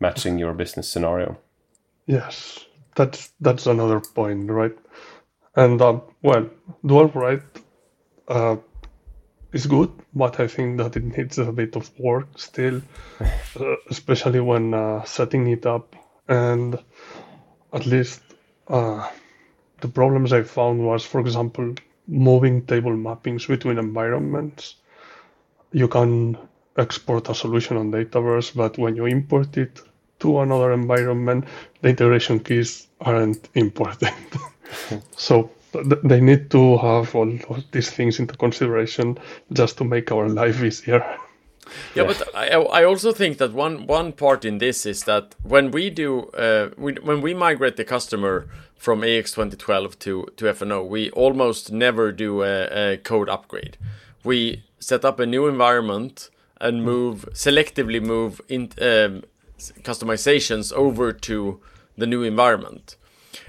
matching 0.00 0.40
your 0.40 0.54
business 0.54 0.88
scenario. 0.88 1.38
Yes, 2.06 2.66
that's 2.96 3.30
that's 3.40 3.68
another 3.68 4.00
point, 4.00 4.50
right? 4.50 4.76
And 5.54 5.80
um, 5.80 6.02
well, 6.20 6.50
dual 6.84 7.10
write 7.10 7.42
uh, 8.26 8.56
is 9.52 9.66
good, 9.66 9.90
but 10.14 10.38
I 10.40 10.46
think 10.46 10.78
that 10.78 10.96
it 10.96 11.04
needs 11.04 11.38
a 11.38 11.52
bit 11.52 11.76
of 11.76 11.90
work 11.98 12.28
still, 12.36 12.82
uh, 13.20 13.76
especially 13.90 14.40
when 14.40 14.74
uh, 14.74 15.04
setting 15.04 15.46
it 15.48 15.66
up. 15.66 15.96
And 16.28 16.78
at 17.72 17.86
least 17.86 18.22
uh, 18.68 19.08
the 19.80 19.88
problems 19.88 20.32
I 20.32 20.42
found 20.42 20.84
was, 20.84 21.04
for 21.04 21.20
example, 21.20 21.74
moving 22.06 22.66
table 22.66 22.92
mappings 22.92 23.46
between 23.48 23.78
environments. 23.78 24.76
You 25.72 25.88
can 25.88 26.38
export 26.76 27.28
a 27.28 27.34
solution 27.34 27.76
on 27.76 27.90
Dataverse, 27.90 28.54
but 28.54 28.78
when 28.78 28.96
you 28.96 29.06
import 29.06 29.56
it 29.56 29.80
to 30.20 30.40
another 30.40 30.72
environment, 30.72 31.44
the 31.80 31.88
integration 31.88 32.40
keys 32.40 32.88
aren't 33.00 33.48
important. 33.54 34.14
so 35.16 35.50
they 36.04 36.20
need 36.20 36.50
to 36.50 36.78
have 36.78 37.14
all 37.14 37.30
of 37.48 37.64
these 37.72 37.90
things 37.90 38.18
into 38.18 38.36
consideration 38.36 39.18
just 39.52 39.78
to 39.78 39.84
make 39.84 40.10
our 40.12 40.28
life 40.28 40.62
easier. 40.62 41.04
Yeah, 41.94 42.04
but 42.04 42.22
I, 42.34 42.48
I 42.48 42.84
also 42.84 43.12
think 43.12 43.38
that 43.38 43.52
one 43.52 43.86
one 43.86 44.12
part 44.12 44.44
in 44.44 44.58
this 44.58 44.86
is 44.86 45.04
that 45.04 45.34
when 45.42 45.70
we 45.70 45.90
do 45.90 46.22
uh, 46.30 46.70
we, 46.76 46.94
when 46.94 47.20
we 47.20 47.34
migrate 47.34 47.76
the 47.76 47.84
customer 47.84 48.46
from 48.76 49.04
AX 49.04 49.32
2012 49.32 49.98
to 50.00 50.26
to 50.36 50.44
FNO, 50.46 50.88
we 50.88 51.10
almost 51.10 51.70
never 51.70 52.12
do 52.12 52.42
a, 52.42 52.92
a 52.92 52.96
code 52.96 53.28
upgrade. 53.28 53.76
We 54.24 54.64
set 54.78 55.04
up 55.04 55.20
a 55.20 55.26
new 55.26 55.46
environment 55.46 56.30
and 56.60 56.84
move 56.84 57.28
selectively 57.32 58.02
move 58.02 58.40
in 58.48 58.62
um, 58.80 59.22
customizations 59.82 60.72
over 60.72 61.12
to 61.12 61.60
the 61.96 62.06
new 62.06 62.22
environment. 62.22 62.96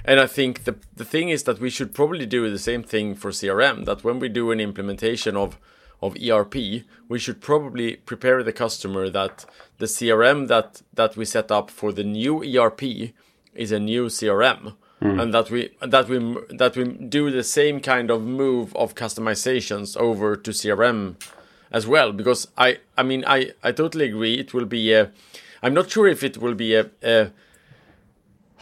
And 0.04 0.20
I 0.20 0.28
think 0.28 0.64
the 0.64 0.76
the 0.96 1.06
thing 1.06 1.30
is 1.30 1.44
that 1.44 1.60
we 1.60 1.70
should 1.70 1.94
probably 1.94 2.26
do 2.26 2.50
the 2.50 2.60
same 2.60 2.84
thing 2.84 3.16
for 3.16 3.32
CRM. 3.32 3.86
That 3.86 4.04
when 4.04 4.20
we 4.20 4.30
do 4.30 4.52
an 4.52 4.60
implementation 4.60 5.38
of 5.38 5.58
of 6.02 6.18
ERP, 6.18 6.56
we 7.08 7.20
should 7.20 7.42
probably 7.42 7.98
prepare 7.98 8.42
the 8.44 8.54
customer 8.54 9.10
that 9.10 9.46
the 9.78 9.86
CRM 9.86 10.48
that 10.48 10.82
that 10.94 11.16
we 11.16 11.26
set 11.26 11.52
up 11.52 11.70
for 11.70 11.92
the 11.92 12.04
new 12.04 12.44
ERP 12.44 13.14
is 13.54 13.72
a 13.72 13.80
new 13.80 14.06
CRM, 14.08 14.76
hmm. 15.00 15.20
and 15.20 15.34
that 15.34 15.52
we 15.52 15.70
that 15.82 16.08
we 16.10 16.18
that 16.50 16.76
we 16.76 16.86
do 16.86 17.30
the 17.30 17.44
same 17.44 17.80
kind 17.80 18.10
of 18.10 18.24
move 18.24 18.76
of 18.76 18.96
customizations 18.96 19.96
over 19.98 20.36
to 20.36 20.52
CRM 20.52 21.16
as 21.72 21.86
well. 21.86 22.12
Because 22.12 22.48
I 22.58 22.80
I 22.98 23.04
mean 23.04 23.24
I 23.28 23.52
I 23.64 23.72
totally 23.72 24.06
agree. 24.06 24.36
It 24.40 24.54
will 24.54 24.66
be 24.66 24.94
a. 24.94 25.12
I'm 25.64 25.76
not 25.76 25.92
sure 25.92 26.08
if 26.08 26.24
it 26.24 26.40
will 26.40 26.56
be 26.56 26.74
a, 26.74 26.90
a 27.04 27.32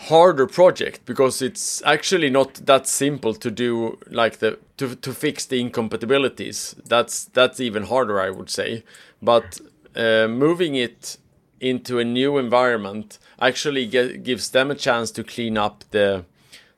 harder 0.07 0.47
project 0.47 1.05
because 1.05 1.41
it's 1.41 1.83
actually 1.85 2.29
not 2.29 2.53
that 2.65 2.88
simple 2.88 3.33
to 3.33 3.51
do 3.51 3.97
like 4.09 4.38
the 4.38 4.57
to, 4.77 4.95
to 4.95 5.13
fix 5.13 5.45
the 5.45 5.59
incompatibilities. 5.59 6.75
That's 6.85 7.25
that's 7.25 7.59
even 7.59 7.83
harder 7.83 8.19
i 8.21 8.29
would 8.29 8.49
say. 8.49 8.83
But 9.21 9.59
uh, 9.95 10.27
moving 10.29 10.75
it 10.75 11.17
into 11.59 11.99
a 11.99 12.05
new 12.05 12.38
environment 12.38 13.19
actually 13.41 13.85
get, 13.88 14.23
gives 14.23 14.51
them 14.51 14.71
a 14.71 14.75
chance 14.75 15.12
to 15.12 15.23
clean 15.23 15.57
up 15.57 15.83
the 15.91 16.23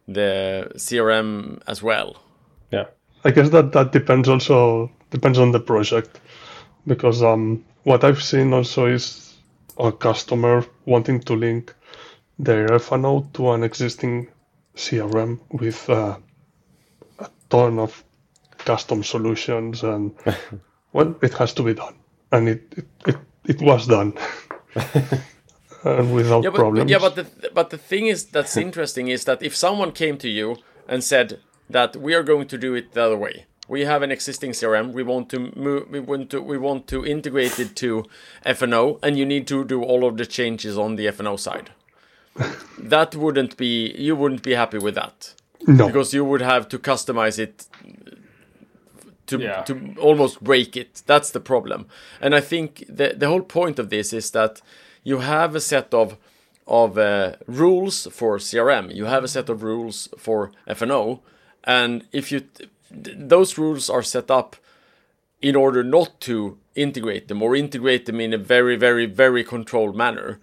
the 0.08 0.72
crm 0.76 1.62
as 1.68 1.84
well. 1.84 2.24
Yeah. 2.72 2.86
I 3.24 3.30
guess 3.30 3.50
that 3.50 3.72
that 3.74 3.92
depends 3.92 4.28
also 4.30 4.90
depends 5.12 5.38
on 5.38 5.52
the 5.52 5.60
project 5.60 6.20
because 6.88 7.22
um 7.22 7.64
what 7.84 8.04
I've 8.04 8.24
seen 8.24 8.52
also 8.52 8.88
is 8.88 9.36
a 9.78 9.92
customer 9.92 10.66
wanting 10.86 11.20
to 11.22 11.34
link 11.36 11.76
their 12.44 12.68
FNO 12.68 13.32
to 13.34 13.52
an 13.52 13.64
existing 13.64 14.28
CRM 14.76 15.40
with 15.52 15.90
uh, 15.90 16.18
a 17.20 17.30
ton 17.50 17.80
of 17.80 18.04
custom 18.58 19.04
solutions 19.04 19.84
and 19.84 20.14
well 20.94 21.16
it 21.22 21.34
has 21.34 21.54
to 21.54 21.64
be 21.64 21.74
done. 21.74 21.96
And 22.32 22.50
it 22.50 22.64
it, 22.78 22.88
it, 23.08 23.18
it 23.46 23.62
was 23.62 23.88
done. 23.88 24.14
And 25.84 26.14
without 26.14 26.44
yeah, 26.44 26.52
but, 26.52 26.58
problems. 26.58 26.92
yeah, 26.92 27.00
but 27.00 27.16
the 27.16 27.26
but 27.54 27.72
the 27.72 27.78
thing 27.78 28.06
is 28.06 28.26
that's 28.26 28.56
interesting 28.56 29.08
is 29.08 29.26
that 29.26 29.42
if 29.42 29.56
someone 29.56 29.92
came 29.92 30.18
to 30.20 30.30
you 30.30 30.58
and 30.88 31.04
said 31.04 31.40
that 31.70 31.96
we 31.96 32.14
are 32.14 32.22
going 32.22 32.48
to 32.50 32.58
do 32.58 32.76
it 32.76 32.94
the 32.94 33.04
other 33.04 33.18
way, 33.18 33.46
we 33.68 33.86
have 33.86 34.04
an 34.04 34.12
existing 34.12 34.52
CRM, 34.52 34.94
we 34.94 35.02
want 35.02 35.30
to 35.30 35.40
move, 35.56 35.90
we 35.90 36.00
want 36.00 36.30
to 36.30 36.42
we 36.42 36.58
want 36.58 36.86
to 36.88 37.04
integrate 37.04 37.60
it 37.60 37.76
to 37.78 38.06
FNO, 38.46 39.00
and 39.02 39.18
you 39.18 39.26
need 39.26 39.48
to 39.48 39.64
do 39.66 39.82
all 39.84 40.06
of 40.06 40.18
the 40.18 40.26
changes 40.26 40.78
on 40.78 40.98
the 40.98 41.08
FNO 41.08 41.40
side. 41.40 41.72
That 42.78 43.16
wouldn't 43.16 43.58
be 43.58 43.94
you 43.98 44.16
wouldn't 44.16 44.44
be 44.44 44.54
happy 44.54 44.78
with 44.78 44.96
that 44.96 45.34
no 45.68 45.88
because 45.88 46.14
you 46.14 46.24
would 46.26 46.42
have 46.42 46.68
to 46.70 46.78
customize 46.80 47.38
it 47.40 47.68
to 49.28 49.40
Yeah. 49.40 49.62
to 49.64 49.74
almost 50.00 50.44
break 50.44 50.76
it. 50.76 51.04
That's 51.06 51.32
the 51.32 51.40
problem. 51.40 51.86
And 52.20 52.34
I 52.36 52.42
think 52.42 52.86
the 52.90 53.14
the 53.18 53.28
whole 53.28 53.44
point 53.44 53.80
of 53.80 53.90
this 53.90 54.14
is 54.14 54.32
that 54.32 54.62
you 55.04 55.20
have 55.20 55.56
a 55.56 55.60
set 55.60 55.94
of 55.94 56.18
of 56.68 56.98
uh, 56.98 57.36
rules 57.48 58.08
for 58.12 58.38
CRM. 58.40 58.94
You 58.96 59.06
have 59.06 59.24
a 59.24 59.28
set 59.28 59.50
of 59.50 59.64
rules 59.64 60.10
for 60.18 60.52
FNO, 60.68 61.20
and 61.64 62.04
if 62.12 62.32
you 62.32 62.40
th- 62.42 62.70
those 63.30 63.58
rules 63.58 63.90
are 63.90 64.04
set 64.04 64.30
up 64.32 64.56
in 65.42 65.56
order 65.56 65.84
not 65.84 66.20
to 66.22 66.58
integrate 66.76 67.28
them 67.28 67.42
or 67.42 67.56
integrate 67.56 68.06
them 68.06 68.20
in 68.22 68.34
a 68.34 68.38
very 68.38 68.76
very 68.78 69.06
very 69.06 69.44
controlled 69.44 69.96
manner 69.96 70.40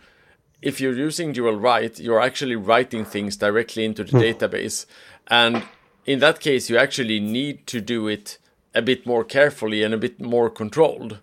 if 0.61 0.81
you're 0.81 0.95
using 0.95 1.33
dual 1.33 1.57
write, 1.57 2.01
you're 2.01 2.21
actually 2.21 2.57
writing 2.57 3.05
things 3.05 3.37
directly 3.37 3.85
into 3.85 4.05
the 4.05 4.13
database. 4.13 4.87
And 5.29 5.63
in 6.05 6.19
that 6.21 6.41
case, 6.41 6.69
you 6.69 6.77
actually 6.77 7.21
need 7.21 7.67
to 7.69 7.81
do 7.81 8.09
it 8.09 8.39
a 8.75 8.83
bit 8.83 9.07
more 9.07 9.25
carefully 9.25 9.83
and 9.83 9.95
a 9.95 9.99
bit 9.99 10.21
more 10.21 10.51
controlled. 10.51 11.19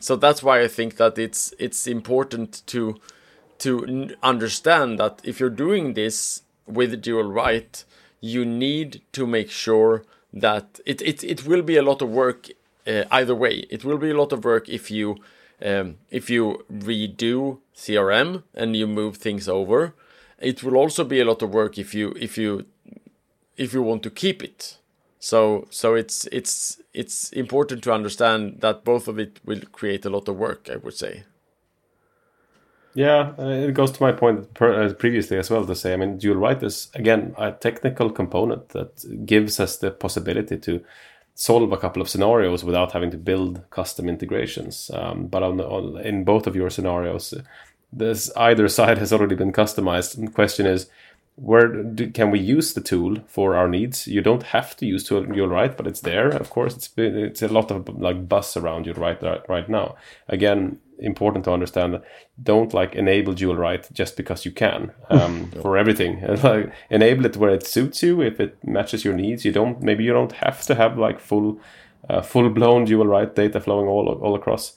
So 0.00 0.16
that's 0.16 0.42
why 0.42 0.60
I 0.60 0.68
think 0.68 0.96
that 0.96 1.18
it's 1.18 1.54
it's 1.58 1.86
important 1.86 2.62
to 2.66 2.96
to 3.58 4.14
understand 4.22 4.98
that 4.98 5.20
if 5.24 5.40
you're 5.40 5.50
doing 5.50 5.94
this 5.94 6.42
with 6.66 7.00
dual 7.00 7.24
write, 7.24 7.84
you 8.20 8.44
need 8.44 9.02
to 9.12 9.26
make 9.26 9.50
sure 9.50 10.04
that 10.32 10.80
it 10.84 11.00
it, 11.00 11.22
it 11.22 11.46
will 11.46 11.62
be 11.62 11.76
a 11.76 11.82
lot 11.82 12.02
of 12.02 12.10
work 12.10 12.48
uh, 12.86 13.04
either 13.10 13.34
way. 13.34 13.66
It 13.70 13.84
will 13.84 13.98
be 13.98 14.10
a 14.10 14.14
lot 14.14 14.32
of 14.32 14.44
work 14.44 14.68
if 14.68 14.90
you 14.90 15.16
um, 15.64 15.96
if 16.10 16.28
you 16.28 16.64
redo 16.72 17.58
CRM 17.74 18.42
and 18.54 18.76
you 18.76 18.86
move 18.86 19.16
things 19.16 19.48
over. 19.48 19.94
It 20.38 20.62
will 20.62 20.76
also 20.76 21.04
be 21.04 21.20
a 21.20 21.24
lot 21.24 21.42
of 21.42 21.52
work 21.52 21.78
if 21.78 21.94
you 21.94 22.14
if 22.20 22.38
you 22.38 22.66
if 23.56 23.72
you 23.72 23.82
want 23.82 24.02
to 24.02 24.10
keep 24.10 24.42
it. 24.42 24.78
So 25.18 25.66
so 25.70 25.94
it's 25.94 26.26
it's 26.32 26.80
it's 26.92 27.32
important 27.32 27.82
to 27.84 27.92
understand 27.92 28.60
that 28.60 28.84
both 28.84 29.08
of 29.08 29.18
it 29.18 29.40
will 29.44 29.62
create 29.72 30.04
a 30.04 30.10
lot 30.10 30.28
of 30.28 30.36
work. 30.36 30.68
I 30.70 30.76
would 30.76 30.94
say. 30.94 31.24
Yeah, 32.96 33.32
it 33.38 33.74
goes 33.74 33.90
to 33.90 34.02
my 34.02 34.12
point 34.12 34.46
uh, 34.60 34.92
previously 34.92 35.36
as 35.36 35.50
well 35.50 35.66
to 35.66 35.74
say, 35.74 35.94
I 35.94 35.96
mean, 35.96 36.16
dual 36.16 36.36
write 36.36 36.62
is 36.62 36.90
again 36.94 37.34
a 37.36 37.50
technical 37.50 38.08
component 38.08 38.68
that 38.68 39.26
gives 39.26 39.58
us 39.58 39.78
the 39.78 39.90
possibility 39.90 40.58
to 40.58 40.80
solve 41.34 41.72
a 41.72 41.76
couple 41.76 42.00
of 42.00 42.08
scenarios 42.08 42.64
without 42.64 42.92
having 42.92 43.10
to 43.10 43.16
build 43.16 43.68
custom 43.70 44.08
integrations. 44.08 44.90
Um, 44.94 45.26
but 45.26 45.42
on, 45.42 45.60
on, 45.60 46.00
in 46.00 46.24
both 46.24 46.46
of 46.46 46.56
your 46.56 46.70
scenarios, 46.70 47.34
this 47.92 48.30
either 48.36 48.68
side 48.78 48.98
has 48.98 49.12
already 49.12 49.34
been 49.34 49.52
customized. 49.52 50.16
And 50.16 50.28
the 50.28 50.32
question 50.32 50.66
is, 50.66 50.88
where 51.36 51.66
do, 51.68 52.10
can 52.10 52.30
we 52.30 52.38
use 52.38 52.74
the 52.74 52.80
tool 52.80 53.16
for 53.26 53.56
our 53.56 53.68
needs? 53.68 54.06
You 54.06 54.20
don't 54.20 54.44
have 54.44 54.76
to 54.76 54.86
use 54.86 55.04
tool 55.04 55.24
dual 55.24 55.48
write, 55.48 55.76
but 55.76 55.86
it's 55.86 56.00
there. 56.00 56.28
Of 56.28 56.50
course, 56.50 56.76
it's 56.76 56.88
been, 56.88 57.16
it's 57.16 57.42
a 57.42 57.48
lot 57.48 57.70
of 57.70 57.88
like 57.88 58.28
buzz 58.28 58.56
around 58.56 58.84
dual 58.84 58.96
write 58.96 59.22
right, 59.22 59.42
right 59.48 59.68
now. 59.68 59.96
Again, 60.28 60.78
important 61.00 61.44
to 61.46 61.52
understand. 61.52 62.00
Don't 62.40 62.72
like 62.72 62.94
enable 62.94 63.32
dual 63.32 63.56
write 63.56 63.92
just 63.92 64.16
because 64.16 64.44
you 64.44 64.52
can 64.52 64.92
um, 65.10 65.50
for 65.60 65.76
everything. 65.76 66.20
like 66.42 66.72
enable 66.88 67.26
it 67.26 67.36
where 67.36 67.50
it 67.50 67.66
suits 67.66 68.02
you. 68.02 68.20
If 68.20 68.38
it 68.38 68.56
matches 68.64 69.04
your 69.04 69.14
needs, 69.14 69.44
you 69.44 69.50
don't. 69.50 69.82
Maybe 69.82 70.04
you 70.04 70.12
don't 70.12 70.32
have 70.32 70.62
to 70.66 70.76
have 70.76 70.98
like 70.98 71.18
full, 71.18 71.58
uh, 72.08 72.22
full 72.22 72.48
blown 72.50 72.84
dual 72.84 73.08
write 73.08 73.34
data 73.34 73.60
flowing 73.60 73.88
all 73.88 74.08
all 74.08 74.36
across 74.36 74.76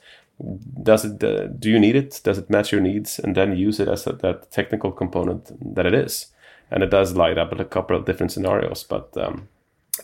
does 0.84 1.04
it 1.04 1.24
uh, 1.24 1.48
do 1.48 1.70
you 1.70 1.80
need 1.80 1.96
it 1.96 2.22
does 2.24 2.38
it 2.38 2.48
match 2.48 2.72
your 2.72 2.80
needs 2.80 3.18
and 3.18 3.36
then 3.36 3.58
use 3.58 3.80
it 3.80 3.88
as 3.88 4.06
a, 4.06 4.14
that 4.14 4.52
technical 4.52 4.92
component 4.92 5.52
that 5.76 5.88
it 5.88 5.96
is 5.96 6.28
and 6.72 6.84
it 6.84 6.90
does 6.90 7.16
light 7.16 7.38
up 7.38 7.52
a 7.52 7.66
couple 7.66 7.96
of 7.96 8.06
different 8.06 8.32
scenarios 8.32 8.84
but 8.84 9.16
um, 9.18 9.48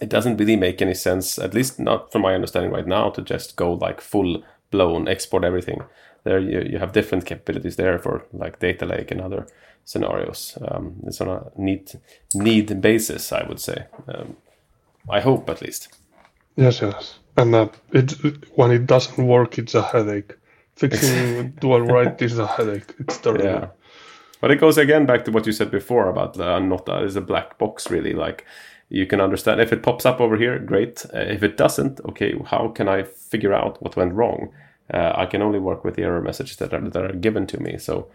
it 0.02 0.10
doesn't 0.10 0.38
really 0.38 0.56
make 0.56 0.82
any 0.82 0.94
sense 0.94 1.38
at 1.38 1.54
least 1.54 1.80
not 1.80 2.12
from 2.12 2.22
my 2.22 2.34
understanding 2.34 2.72
right 2.72 2.88
now 2.88 3.10
to 3.10 3.22
just 3.22 3.56
go 3.56 3.74
like 3.74 4.02
full 4.02 4.44
blown 4.72 5.08
export 5.08 5.44
everything 5.44 5.84
there 6.24 6.40
you, 6.40 6.62
you 6.62 6.78
have 6.80 6.94
different 6.94 7.26
capabilities 7.26 7.76
there 7.76 8.00
for 8.00 8.26
like 8.34 8.60
data 8.60 8.86
lake 8.86 9.12
and 9.12 9.22
other 9.22 9.48
scenarios 9.86 10.58
um, 10.68 10.96
it's 11.06 11.20
on 11.22 11.30
a 11.30 11.44
need 11.58 11.92
need 12.34 12.82
basis 12.82 13.32
i 13.32 13.44
would 13.44 13.60
say 13.60 13.86
um, 14.08 14.36
i 15.10 15.20
hope 15.20 15.50
at 15.50 15.62
least 15.62 15.90
Yes, 16.56 16.82
yes. 16.82 17.20
And 17.36 17.56
uh, 17.56 17.70
it 17.92 18.12
when 18.56 18.72
it 18.72 18.86
doesn't 18.86 19.26
work, 19.26 19.58
it's 19.58 19.74
a 19.74 19.82
headache. 19.82 20.36
Fixing 20.76 21.52
dual 21.60 21.82
write 21.82 22.22
is 22.22 22.38
a 22.38 22.48
headache. 22.48 22.94
It's 23.00 23.18
terrible. 23.24 23.46
Yeah. 23.46 23.68
But 24.44 24.52
it 24.52 24.60
goes 24.60 24.78
again 24.78 25.06
back 25.06 25.24
to 25.24 25.32
what 25.32 25.46
you 25.46 25.54
said 25.54 25.72
before 25.72 26.10
about 26.10 26.38
uh, 26.38 26.60
not 26.60 26.90
uh, 26.90 27.06
is 27.06 27.16
a 27.16 27.22
black 27.22 27.58
box 27.58 27.90
really. 27.90 28.12
Like 28.12 28.46
you 28.90 29.06
can 29.06 29.22
understand 29.22 29.62
if 29.62 29.72
it 29.72 29.82
pops 29.82 30.06
up 30.06 30.20
over 30.20 30.36
here, 30.36 30.60
great. 30.60 31.06
Uh, 31.14 31.20
if 31.20 31.44
it 31.44 31.56
doesn't, 31.56 32.02
okay, 32.10 32.38
how 32.48 32.68
can 32.68 32.90
I 32.90 33.04
figure 33.04 33.54
out 33.54 33.82
what 33.82 33.96
went 33.96 34.14
wrong? 34.14 34.52
Uh, 34.94 35.14
I 35.16 35.28
can 35.28 35.42
only 35.42 35.60
work 35.60 35.86
with 35.86 35.96
the 35.96 36.04
error 36.04 36.22
messages 36.22 36.58
that 36.58 36.74
are 36.74 36.82
that 36.90 37.06
are 37.06 37.16
given 37.16 37.48
to 37.48 37.64
me. 37.64 37.78
So 37.78 38.10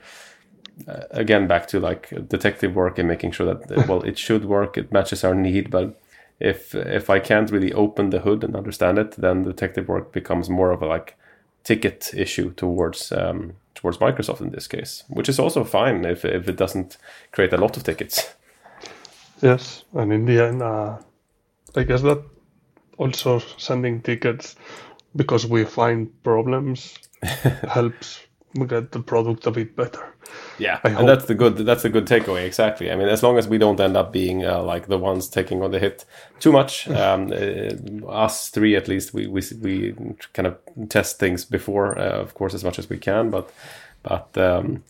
uh, 0.87 1.05
again, 1.13 1.47
back 1.47 1.67
to 1.69 1.81
like 1.81 2.13
detective 2.29 2.75
work 2.75 2.99
and 2.99 3.09
making 3.09 3.31
sure 3.33 3.47
that 3.47 3.89
well, 3.89 4.03
it 4.03 4.19
should 4.19 4.45
work. 4.45 4.77
It 4.77 4.93
matches 4.93 5.25
our 5.25 5.35
need, 5.35 5.71
but 5.71 5.99
if 6.41 6.75
if 6.75 7.09
I 7.09 7.21
can't 7.21 7.51
really 7.51 7.73
open 7.73 8.11
the 8.11 8.21
hood 8.21 8.45
and 8.45 8.55
understand 8.55 8.99
it, 8.99 9.13
then 9.13 9.45
detective 9.45 9.89
work 9.89 10.13
becomes 10.13 10.51
more 10.51 10.73
of 10.73 10.83
a 10.83 10.87
like 10.87 11.17
ticket 11.65 12.11
issue 12.15 12.53
towards 12.53 13.13
um, 13.13 13.55
towards 13.79 13.99
Microsoft 13.99 14.41
in 14.41 14.51
this 14.51 14.67
case, 14.67 15.05
which 15.09 15.29
is 15.29 15.39
also 15.39 15.65
fine 15.65 16.05
if 16.05 16.25
if 16.25 16.49
it 16.49 16.57
doesn't 16.57 16.99
create 17.33 17.53
a 17.53 17.57
lot 17.57 17.77
of 17.77 17.85
tickets. 17.85 18.35
Yes, 19.41 19.85
and 19.95 20.13
in 20.13 20.27
the 20.27 20.45
end, 20.45 20.63
uh, 20.63 20.99
I 21.77 21.85
guess 21.85 22.03
that 22.03 22.23
also 22.97 23.39
sending 23.57 24.03
tickets 24.03 24.57
because 25.15 25.47
we 25.47 25.65
find 25.65 26.11
problems 26.23 26.99
helps 27.69 28.21
get 28.55 28.93
the 28.93 29.01
product 29.01 29.47
a 29.47 29.51
bit 29.51 29.77
better. 29.77 30.15
Yeah, 30.59 30.81
I 30.85 30.89
and 30.89 30.99
hope. 30.99 31.07
that's 31.07 31.25
the 31.27 31.35
good. 31.35 31.57
That's 31.59 31.85
a 31.85 31.89
good 31.89 32.07
takeaway. 32.07 32.45
Exactly. 32.45 32.91
I 32.91 32.97
mean, 32.97 33.09
as 33.09 33.23
long 33.23 33.39
as 33.39 33.49
we 33.49 33.59
don't 33.59 33.81
end 33.81 33.97
up 33.97 34.13
being 34.13 34.45
uh, 34.45 34.63
like 34.63 34.87
the 34.87 34.99
ones 34.99 35.29
taking 35.29 35.63
on 35.63 35.71
the 35.71 35.79
hit 35.79 36.05
too 36.41 36.53
much, 36.53 36.89
um, 36.91 37.33
uh, 37.33 38.07
us 38.11 38.49
three 38.49 38.77
at 38.77 38.89
least, 38.89 39.15
we 39.15 39.27
we 39.27 39.43
we 39.61 39.95
kind 40.33 40.47
of 40.47 40.59
test 40.89 41.19
things 41.19 41.45
before, 41.45 41.99
uh, 41.99 42.21
of 42.21 42.35
course, 42.35 42.55
as 42.55 42.65
much 42.65 42.79
as 42.79 42.89
we 42.91 42.99
can. 42.99 43.31
But 43.31 43.51
but 44.03 44.37
um, 44.37 44.83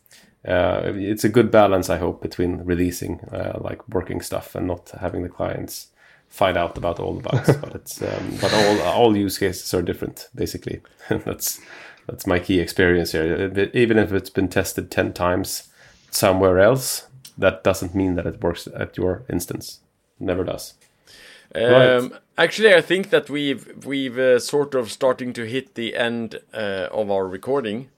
uh, 0.47 0.93
it's 0.95 1.25
a 1.25 1.29
good 1.29 1.51
balance, 1.51 1.91
I 1.91 1.99
hope, 1.99 2.23
between 2.23 2.65
releasing 2.65 3.21
uh, 3.33 3.59
like 3.61 3.87
working 3.89 4.21
stuff 4.23 4.55
and 4.55 4.67
not 4.67 4.91
having 5.01 5.23
the 5.23 5.29
clients 5.29 5.89
find 6.29 6.57
out 6.57 6.77
about 6.79 7.01
all 7.01 7.15
the 7.15 7.23
bugs. 7.23 7.57
but 7.61 7.75
it's 7.75 8.03
um, 8.03 8.39
but 8.41 8.53
all 8.55 8.81
all 8.83 9.17
use 9.17 9.39
cases 9.39 9.73
are 9.75 9.83
different, 9.83 10.29
basically. 10.35 10.81
that's 11.09 11.61
that's 12.09 12.27
my 12.27 12.39
key 12.39 12.59
experience 12.59 13.13
here. 13.13 13.71
Even 13.75 13.99
if 13.99 14.13
it's 14.13 14.31
been 14.31 14.49
tested 14.49 14.91
ten 14.91 15.13
times 15.13 15.69
somewhere 16.11 16.59
else, 16.59 17.07
that 17.37 17.63
doesn't 17.63 17.95
mean 17.95 18.17
that 18.17 18.27
it 18.27 18.43
works 18.43 18.67
at 18.75 18.97
your 18.97 19.25
instance. 19.29 19.81
Never 20.19 20.43
does. 20.43 20.75
Right. 21.55 21.97
Um, 21.97 22.19
Actually, 22.37 22.73
I 22.73 22.81
think 22.81 23.11
that 23.11 23.29
we've 23.29 23.85
we've 23.85 24.17
uh, 24.17 24.39
sort 24.39 24.77
of 24.77 24.93
starting 24.93 25.33
to 25.33 25.45
hit 25.45 25.75
the 25.75 25.97
end 25.97 26.39
uh, 26.55 26.89
of 26.93 27.11
our 27.11 27.27
recording. 27.27 27.89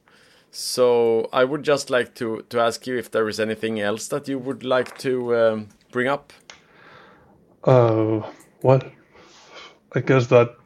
So 0.51 1.29
I 1.31 1.45
would 1.45 1.63
just 1.63 1.91
like 1.91 2.15
to 2.15 2.43
to 2.49 2.59
ask 2.59 2.87
you 2.87 2.97
if 2.97 3.11
there 3.11 3.29
is 3.29 3.39
anything 3.39 3.79
else 3.81 4.09
that 4.09 4.29
you 4.29 4.39
would 4.39 4.65
like 4.65 4.97
to 4.99 5.37
um, 5.37 5.69
bring 5.93 6.09
up. 6.09 6.33
Uh, 7.65 8.23
well, 8.63 8.81
I 9.95 10.01
guess 10.01 10.29
that 10.29 10.57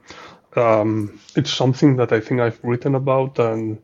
um, 0.56 1.20
it's 1.36 1.52
something 1.52 1.96
that 1.96 2.12
I 2.12 2.20
think 2.20 2.40
I've 2.40 2.60
written 2.62 2.94
about 2.94 3.38
and 3.38 3.82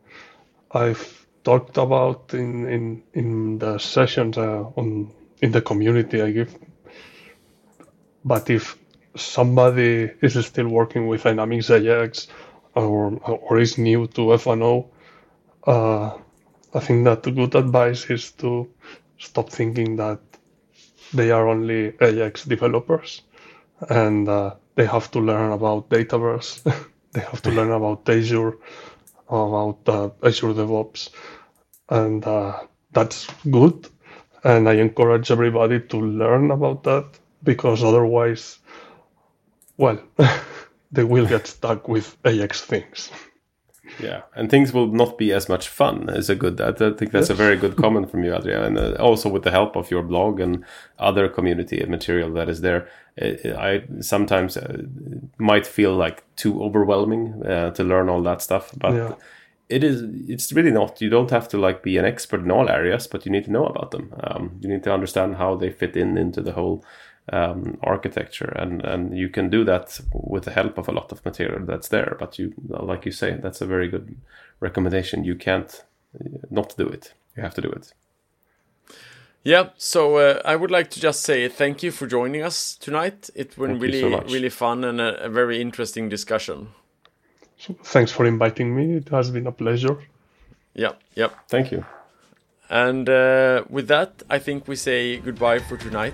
I've 0.71 1.25
talked 1.43 1.77
about 1.77 2.33
in 2.33 2.67
in 2.67 3.03
in 3.13 3.59
the 3.59 3.77
sessions 3.79 4.37
uh, 4.37 4.63
on 4.75 5.11
in 5.41 5.51
the 5.51 5.61
community 5.61 6.21
I 6.21 6.31
give. 6.31 6.57
But 8.23 8.49
if 8.49 8.77
somebody 9.15 10.11
is 10.21 10.45
still 10.45 10.67
working 10.67 11.07
with 11.07 11.23
Dynamics 11.23 11.69
AX 11.69 12.27
or 12.75 13.19
or 13.25 13.59
is 13.59 13.77
new 13.77 14.07
to 14.07 14.21
FNO, 14.37 14.87
uh, 15.67 16.17
I 16.73 16.79
think 16.79 17.05
that 17.05 17.23
good 17.23 17.55
advice 17.55 18.09
is 18.09 18.31
to 18.33 18.69
stop 19.17 19.49
thinking 19.49 19.97
that 19.97 20.19
they 21.13 21.31
are 21.31 21.47
only 21.47 21.93
AX 21.99 22.45
developers 22.45 23.21
and 23.89 24.29
uh, 24.29 24.55
they 24.75 24.85
have 24.85 25.11
to 25.11 25.19
learn 25.19 25.51
about 25.51 25.89
Dataverse. 25.89 26.63
they 27.13 27.21
have 27.21 27.41
to 27.43 27.51
learn 27.51 27.71
about 27.71 28.07
Azure, 28.09 28.57
about 29.27 29.79
uh, 29.87 30.09
Azure 30.23 30.53
DevOps, 30.53 31.09
and 31.89 32.25
uh, 32.25 32.59
that's 32.93 33.27
good. 33.49 33.87
And 34.43 34.69
I 34.69 34.73
encourage 34.73 35.31
everybody 35.31 35.79
to 35.79 35.97
learn 35.97 36.51
about 36.51 36.83
that 36.83 37.07
because 37.43 37.83
otherwise, 37.83 38.59
well, 39.77 39.99
they 40.91 41.03
will 41.03 41.27
get 41.27 41.47
stuck 41.47 41.87
with 41.87 42.17
AX 42.25 42.61
things. 42.61 43.11
Yeah, 43.99 44.21
and 44.35 44.49
things 44.49 44.73
will 44.73 44.87
not 44.87 45.17
be 45.17 45.33
as 45.33 45.49
much 45.49 45.67
fun. 45.67 46.07
Is 46.09 46.29
a 46.29 46.35
good. 46.35 46.61
I 46.61 46.71
think 46.71 47.11
that's 47.11 47.29
a 47.31 47.33
very 47.35 47.57
good 47.57 47.75
comment 47.83 48.11
from 48.11 48.23
you, 48.23 48.33
Adria, 48.33 48.63
and 48.63 48.77
uh, 48.77 48.93
also 48.99 49.27
with 49.29 49.43
the 49.43 49.51
help 49.51 49.75
of 49.75 49.89
your 49.89 50.03
blog 50.03 50.39
and 50.39 50.63
other 50.99 51.27
community 51.27 51.83
material 51.87 52.31
that 52.33 52.47
is 52.49 52.61
there. 52.61 52.87
uh, 53.21 53.57
I 53.57 53.83
sometimes 53.99 54.55
uh, 54.57 54.83
might 55.37 55.65
feel 55.67 55.95
like 55.95 56.23
too 56.35 56.61
overwhelming 56.63 57.41
uh, 57.45 57.71
to 57.71 57.83
learn 57.83 58.07
all 58.09 58.21
that 58.23 58.41
stuff, 58.41 58.71
but 58.77 58.93
Yeah. 58.93 59.15
it 59.67 59.83
is. 59.83 60.03
It's 60.29 60.53
really 60.53 60.71
not. 60.71 61.01
You 61.01 61.09
don't 61.09 61.31
have 61.31 61.47
to 61.49 61.57
like 61.57 61.81
be 61.81 61.97
an 61.97 62.05
expert 62.05 62.41
in 62.41 62.51
all 62.51 62.69
areas, 62.69 63.07
but 63.07 63.25
you 63.25 63.31
need 63.31 63.45
to 63.45 63.51
know 63.51 63.65
about 63.65 63.89
them. 63.91 64.13
Um, 64.23 64.51
you 64.61 64.69
need 64.69 64.83
to 64.83 64.93
understand 64.93 65.35
how 65.37 65.55
they 65.55 65.71
fit 65.71 65.95
in 65.97 66.17
into 66.17 66.41
the 66.41 66.51
whole 66.53 66.83
um, 67.31 67.77
architecture, 67.83 68.53
and 68.57 68.83
and 68.83 69.17
you 69.17 69.29
can 69.29 69.49
do 69.49 69.63
that 69.63 69.99
with 70.13 70.43
the 70.43 70.51
help 70.51 70.77
of 70.77 70.87
a 70.87 70.91
lot 70.91 71.11
of 71.11 71.23
material 71.25 71.65
that's 71.65 71.87
there. 71.87 72.15
But 72.19 72.37
you, 72.37 72.53
like 72.67 73.05
you 73.05 73.11
say, 73.11 73.37
that's 73.41 73.61
a 73.61 73.65
very 73.65 73.87
good 73.87 74.15
recommendation. 74.59 75.23
You 75.23 75.35
can't 75.35 75.83
uh, 76.19 76.37
not 76.49 76.75
do 76.77 76.87
it. 76.87 77.13
You 77.35 77.43
have 77.43 77.53
to 77.55 77.61
do 77.61 77.69
it. 77.69 77.93
Yeah, 79.43 79.69
so 79.75 80.17
uh, 80.17 80.41
I 80.45 80.55
would 80.55 80.69
like 80.69 80.91
to 80.91 80.99
just 80.99 81.21
say 81.21 81.47
thank 81.47 81.81
you 81.81 81.91
for 81.91 82.05
joining 82.05 82.43
us 82.43 82.75
tonight. 82.75 83.29
It's 83.33 83.55
been 83.55 83.79
Thank 83.79 83.81
really 83.81 84.01
so 84.01 84.21
really 84.29 84.49
fun 84.49 84.83
and 84.83 85.01
a, 85.01 85.25
a 85.25 85.29
very 85.29 85.59
interesting 85.59 86.09
discussion. 86.09 86.67
So 87.57 87.75
thanks 87.83 88.11
for 88.11 88.25
inviting 88.25 88.75
me. 88.75 88.97
It 88.97 89.09
has 89.09 89.31
been 89.31 89.47
a 89.47 89.51
pleasure. 89.51 89.97
Yeah, 90.75 90.93
yep. 91.15 91.33
Thank 91.47 91.71
you. 91.71 91.85
And 92.69 93.09
uh, 93.09 93.63
with 93.69 93.87
that, 93.87 94.23
I 94.29 94.39
think 94.39 94.67
we 94.67 94.75
say 94.75 95.17
goodbye 95.17 95.59
for 95.59 95.77
tonight. 95.77 96.13